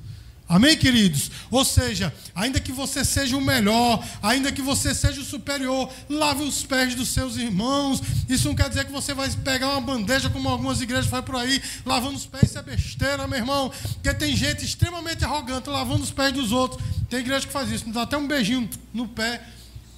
Amém, 0.53 0.77
queridos? 0.77 1.31
Ou 1.51 1.65
seja, 1.65 2.13
ainda 2.35 2.61
que 2.61 2.73
você 2.73 3.07
seja 3.07 3.35
o 3.35 3.41
melhor, 3.41 4.07
ainda 4.23 4.53
que 4.53 4.61
você 4.61 4.95
seja 4.95 5.19
o 5.19 5.25
superior, 5.25 5.91
lave 6.11 6.43
os 6.43 6.63
pés 6.63 6.95
dos 6.95 7.09
seus 7.09 7.37
irmãos. 7.37 8.03
Isso 8.29 8.49
não 8.49 8.55
quer 8.55 8.69
dizer 8.69 8.85
que 8.85 8.93
você 8.93 9.15
vai 9.15 9.31
pegar 9.31 9.71
uma 9.71 9.81
bandeja, 9.81 10.29
como 10.29 10.51
algumas 10.51 10.83
igrejas 10.83 11.07
fazem 11.07 11.25
por 11.25 11.37
aí, 11.37 11.63
lavando 11.87 12.17
os 12.17 12.27
pés. 12.27 12.51
Isso 12.51 12.59
é 12.59 12.63
besteira, 12.63 13.27
meu 13.27 13.39
irmão. 13.39 13.73
Porque 13.95 14.13
tem 14.13 14.37
gente 14.37 14.63
extremamente 14.63 15.25
arrogante 15.25 15.71
lavando 15.71 16.03
os 16.03 16.11
pés 16.11 16.35
dos 16.35 16.53
outros. 16.53 16.85
Tem 17.09 17.21
igreja 17.21 17.47
que 17.47 17.53
faz 17.53 17.71
isso, 17.71 17.89
dá 17.89 18.03
até 18.03 18.19
um 18.19 18.29
beijinho 18.29 18.69
no 18.93 19.09
pé 19.09 19.41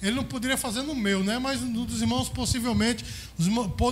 ele 0.05 0.15
não 0.15 0.23
poderia 0.23 0.55
fazer 0.55 0.83
no 0.83 0.93
meu, 0.93 1.23
né? 1.23 1.39
mas 1.39 1.61
no 1.61 1.83
dos 1.83 1.99
irmãos 1.99 2.29
possivelmente 2.29 3.03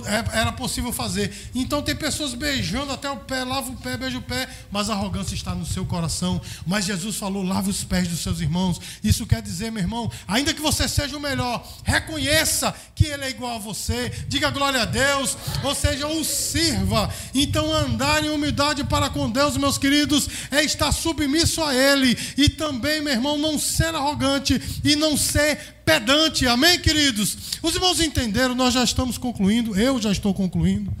é, 0.06 0.38
era 0.38 0.52
possível 0.52 0.92
fazer. 0.92 1.32
Então 1.52 1.82
tem 1.82 1.94
pessoas 1.94 2.34
beijando 2.34 2.92
até 2.92 3.10
o 3.10 3.16
pé, 3.16 3.42
lava 3.42 3.70
o 3.70 3.76
pé, 3.76 3.96
beija 3.96 4.18
o 4.18 4.22
pé, 4.22 4.48
mas 4.70 4.88
a 4.88 4.92
arrogância 4.92 5.34
está 5.34 5.54
no 5.54 5.66
seu 5.66 5.84
coração. 5.84 6.40
Mas 6.64 6.84
Jesus 6.84 7.16
falou: 7.16 7.42
lave 7.42 7.68
os 7.68 7.82
pés 7.82 8.06
dos 8.06 8.20
seus 8.20 8.40
irmãos. 8.40 8.80
Isso 9.02 9.26
quer 9.26 9.42
dizer, 9.42 9.72
meu 9.72 9.82
irmão, 9.82 10.10
ainda 10.28 10.54
que 10.54 10.60
você 10.60 10.88
seja 10.88 11.16
o 11.16 11.20
melhor, 11.20 11.66
reconheça 11.82 12.72
que 12.94 13.06
ele 13.06 13.24
é 13.24 13.30
igual 13.30 13.56
a 13.56 13.58
você, 13.58 14.10
diga 14.28 14.50
glória 14.50 14.82
a 14.82 14.84
Deus, 14.84 15.36
ou 15.64 15.74
seja, 15.74 16.06
o 16.06 16.24
sirva. 16.24 17.12
Então 17.34 17.72
andar 17.72 18.24
em 18.24 18.30
humildade 18.30 18.84
para 18.84 19.10
com 19.10 19.28
Deus, 19.28 19.56
meus 19.56 19.78
queridos, 19.78 20.28
é 20.52 20.62
estar 20.62 20.92
submisso 20.92 21.62
a 21.62 21.74
Ele 21.74 22.16
e 22.36 22.48
também, 22.48 23.02
meu 23.02 23.12
irmão, 23.12 23.36
não 23.36 23.58
ser 23.58 23.94
arrogante 23.94 24.60
e 24.84 24.94
não 24.94 25.16
ser 25.16 25.73
pedante. 25.84 26.46
Amém, 26.46 26.80
queridos? 26.80 27.58
Os 27.62 27.74
irmãos 27.74 28.00
entenderam, 28.00 28.54
nós 28.54 28.74
já 28.74 28.82
estamos 28.82 29.18
concluindo, 29.18 29.78
eu 29.78 30.00
já 30.00 30.10
estou 30.10 30.32
concluindo. 30.32 30.92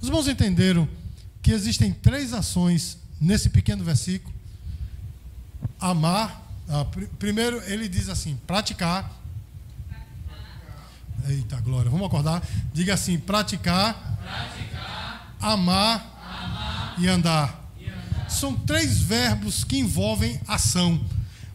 Os 0.00 0.08
irmãos 0.08 0.28
entenderam 0.28 0.88
que 1.40 1.52
existem 1.52 1.92
três 1.92 2.32
ações 2.32 2.98
nesse 3.20 3.50
pequeno 3.50 3.84
versículo: 3.84 4.34
amar. 5.80 6.40
Ah, 6.68 6.84
pr 6.84 7.04
primeiro, 7.18 7.62
ele 7.66 7.88
diz 7.88 8.08
assim: 8.08 8.38
praticar. 8.46 9.20
Eita 11.28 11.60
glória, 11.60 11.90
vamos 11.90 12.06
acordar. 12.06 12.42
Diga 12.72 12.94
assim: 12.94 13.18
praticar, 13.18 14.18
praticar 14.22 14.82
amar, 15.42 16.06
amar 16.24 16.94
e, 16.98 17.08
andar. 17.08 17.68
e 17.78 17.88
andar. 17.88 18.30
São 18.30 18.54
três 18.54 18.98
verbos 18.98 19.64
que 19.64 19.76
envolvem 19.76 20.40
ação. 20.46 21.04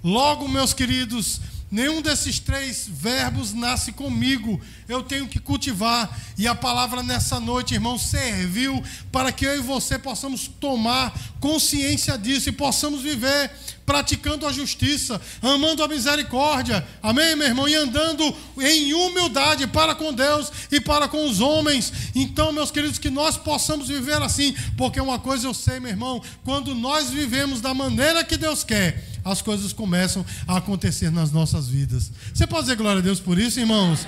Logo, 0.04 0.48
meus 0.48 0.74
queridos, 0.74 1.42
Nenhum 1.70 2.02
desses 2.02 2.40
três 2.40 2.88
verbos 2.88 3.54
nasce 3.54 3.92
comigo. 3.92 4.60
Eu 4.88 5.04
tenho 5.04 5.28
que 5.28 5.38
cultivar. 5.38 6.18
E 6.38 6.48
a 6.48 6.56
palavra 6.56 7.04
nessa 7.04 7.42
noite, 7.42 7.74
irmão, 7.74 7.98
serviu 7.98 8.82
para 9.12 9.34
que 9.34 9.46
eu 9.46 9.58
e 9.58 9.62
você 9.62 10.00
possamos 10.00 10.48
tomar 10.48 11.14
consciência 11.42 12.18
disso 12.18 12.48
e 12.48 12.54
possamos 12.54 13.02
viver 13.02 13.52
praticando 13.86 14.46
a 14.46 14.52
justiça, 14.52 15.20
amando 15.42 15.82
a 15.82 15.88
misericórdia. 15.88 16.86
Amém, 17.02 17.36
meu 17.36 17.48
irmão? 17.48 17.68
E 17.68 17.76
andando 17.76 18.36
em 18.60 18.94
humildade 18.94 19.66
para 19.68 19.96
com 19.96 20.14
Deus 20.14 20.52
e 20.70 20.80
para 20.80 21.08
com 21.08 21.26
os 21.26 21.40
homens. 21.40 21.92
Então, 22.14 22.52
meus 22.52 22.70
queridos, 22.72 23.00
que 23.00 23.10
nós 23.10 23.38
possamos 23.38 23.88
viver 23.88 24.22
assim, 24.22 24.54
porque 24.78 25.00
uma 25.00 25.20
coisa 25.20 25.48
eu 25.48 25.54
sei, 25.54 25.80
meu 25.80 25.92
irmão, 25.92 26.22
quando 26.44 26.76
nós 26.76 27.10
vivemos 27.10 27.62
da 27.62 27.74
maneira 27.74 28.26
que 28.26 28.36
Deus 28.36 28.62
quer, 28.62 29.17
as 29.32 29.42
coisas 29.42 29.74
começam 29.74 30.26
a 30.48 30.58
acontecer 30.58 31.12
nas 31.12 31.32
nossas 31.32 31.68
vidas. 31.68 32.12
Você 32.34 32.48
pode 32.48 32.64
dizer 32.64 32.76
glória 32.76 33.00
a 33.00 33.04
Deus 33.04 33.20
por 33.20 33.38
isso, 33.38 33.60
irmãos? 33.60 34.08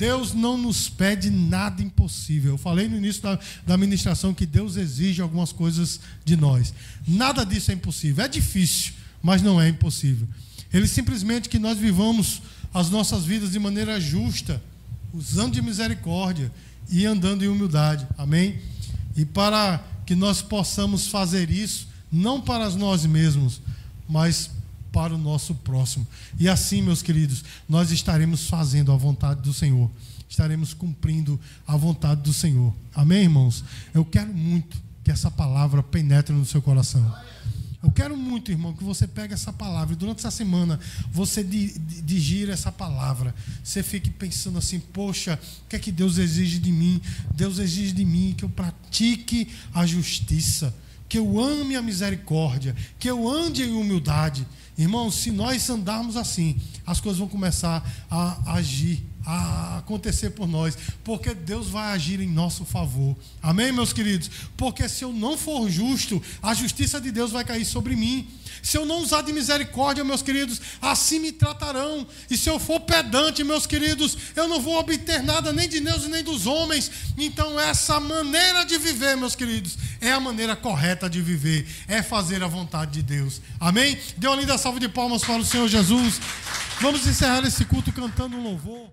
Deus 0.00 0.32
não 0.32 0.56
nos 0.56 0.88
pede 0.88 1.30
nada 1.30 1.82
impossível. 1.82 2.52
Eu 2.52 2.58
falei 2.58 2.88
no 2.88 2.96
início 2.96 3.22
da, 3.22 3.38
da 3.66 3.76
ministração 3.76 4.32
que 4.32 4.46
Deus 4.46 4.76
exige 4.76 5.20
algumas 5.20 5.52
coisas 5.52 6.00
de 6.24 6.36
nós. 6.36 6.72
Nada 7.06 7.44
disso 7.44 7.70
é 7.70 7.74
impossível. 7.74 8.24
É 8.24 8.28
difícil, 8.28 8.94
mas 9.22 9.42
não 9.42 9.60
é 9.60 9.68
impossível. 9.68 10.26
Ele 10.72 10.86
simplesmente 10.88 11.50
que 11.50 11.58
nós 11.58 11.76
vivamos 11.76 12.40
as 12.72 12.88
nossas 12.88 13.24
vidas 13.24 13.50
de 13.50 13.58
maneira 13.58 14.00
justa, 14.00 14.62
usando 15.12 15.52
de 15.52 15.60
misericórdia 15.60 16.50
e 16.90 17.04
andando 17.04 17.44
em 17.44 17.48
humildade. 17.48 18.06
Amém? 18.16 18.58
E 19.14 19.26
para 19.26 19.84
que 20.06 20.14
nós 20.14 20.40
possamos 20.40 21.08
fazer 21.08 21.50
isso, 21.50 21.88
não 22.10 22.40
para 22.40 22.70
nós 22.70 23.04
mesmos, 23.04 23.60
mas 24.10 24.50
para 24.92 25.14
o 25.14 25.18
nosso 25.18 25.54
próximo. 25.54 26.06
E 26.38 26.48
assim, 26.48 26.82
meus 26.82 27.00
queridos, 27.00 27.44
nós 27.68 27.92
estaremos 27.92 28.48
fazendo 28.48 28.92
a 28.92 28.96
vontade 28.96 29.40
do 29.40 29.54
Senhor. 29.54 29.88
Estaremos 30.28 30.74
cumprindo 30.74 31.40
a 31.66 31.76
vontade 31.76 32.20
do 32.22 32.32
Senhor. 32.32 32.74
Amém, 32.94 33.22
irmãos? 33.22 33.64
Eu 33.94 34.04
quero 34.04 34.32
muito 34.32 34.76
que 35.02 35.10
essa 35.10 35.30
palavra 35.30 35.82
penetre 35.82 36.34
no 36.34 36.44
seu 36.44 36.60
coração. 36.60 37.14
Eu 37.82 37.90
quero 37.90 38.14
muito, 38.14 38.50
irmão, 38.50 38.74
que 38.74 38.84
você 38.84 39.06
pegue 39.06 39.32
essa 39.32 39.52
palavra 39.52 39.94
e 39.94 39.96
durante 39.96 40.18
essa 40.18 40.30
semana 40.30 40.78
você 41.10 41.42
digira 41.42 42.52
essa 42.52 42.70
palavra. 42.70 43.34
Você 43.64 43.82
fique 43.82 44.10
pensando 44.10 44.58
assim: 44.58 44.78
poxa, 44.78 45.38
o 45.64 45.68
que 45.68 45.76
é 45.76 45.78
que 45.78 45.90
Deus 45.90 46.18
exige 46.18 46.58
de 46.58 46.70
mim? 46.70 47.00
Deus 47.34 47.58
exige 47.58 47.92
de 47.92 48.04
mim 48.04 48.34
que 48.36 48.44
eu 48.44 48.50
pratique 48.50 49.48
a 49.72 49.86
justiça 49.86 50.74
que 51.10 51.18
eu 51.18 51.40
ame 51.40 51.74
a 51.74 51.82
misericórdia, 51.82 52.74
que 52.96 53.10
eu 53.10 53.28
ande 53.28 53.64
em 53.64 53.72
humildade. 53.72 54.46
Irmãos, 54.78 55.16
se 55.16 55.32
nós 55.32 55.68
andarmos 55.68 56.16
assim, 56.16 56.56
as 56.86 57.00
coisas 57.00 57.18
vão 57.18 57.26
começar 57.26 57.84
a 58.08 58.54
agir, 58.54 59.04
a 59.24 59.78
acontecer 59.78 60.30
por 60.30 60.46
nós, 60.48 60.76
porque 61.04 61.34
Deus 61.34 61.68
vai 61.68 61.92
agir 61.92 62.20
em 62.20 62.28
nosso 62.28 62.64
favor. 62.64 63.16
Amém, 63.42 63.72
meus 63.72 63.92
queridos? 63.92 64.30
Porque 64.56 64.88
se 64.88 65.04
eu 65.04 65.12
não 65.12 65.36
for 65.36 65.68
justo, 65.68 66.22
a 66.42 66.54
justiça 66.54 67.00
de 67.00 67.10
Deus 67.10 67.30
vai 67.30 67.44
cair 67.44 67.64
sobre 67.64 67.96
mim. 67.96 68.28
Se 68.62 68.76
eu 68.76 68.84
não 68.84 69.00
usar 69.00 69.22
de 69.22 69.32
misericórdia, 69.32 70.04
meus 70.04 70.22
queridos, 70.22 70.60
assim 70.80 71.18
me 71.18 71.32
tratarão. 71.32 72.06
E 72.30 72.36
se 72.36 72.48
eu 72.48 72.58
for 72.58 72.80
pedante, 72.80 73.42
meus 73.42 73.66
queridos, 73.66 74.16
eu 74.36 74.48
não 74.48 74.60
vou 74.60 74.78
obter 74.78 75.22
nada 75.22 75.52
nem 75.52 75.68
de 75.68 75.80
Deus 75.80 76.06
nem 76.06 76.22
dos 76.22 76.46
homens. 76.46 76.90
Então, 77.16 77.58
essa 77.58 77.98
maneira 77.98 78.64
de 78.64 78.76
viver, 78.78 79.16
meus 79.16 79.34
queridos, 79.34 79.78
é 80.00 80.12
a 80.12 80.20
maneira 80.20 80.54
correta 80.54 81.08
de 81.08 81.20
viver, 81.20 81.66
é 81.88 82.02
fazer 82.02 82.42
a 82.42 82.48
vontade 82.48 82.92
de 82.92 83.02
Deus. 83.02 83.40
Amém? 83.58 83.98
Dê 84.16 84.26
uma 84.26 84.36
linda 84.36 84.58
salva 84.58 84.78
de 84.78 84.88
palmas 84.88 85.22
para 85.22 85.38
o 85.38 85.44
Senhor 85.44 85.68
Jesus. 85.68 86.20
Vamos 86.80 87.06
encerrar 87.06 87.46
esse 87.46 87.64
culto 87.64 87.92
cantando 87.92 88.36
um 88.36 88.42
louvor. 88.42 88.88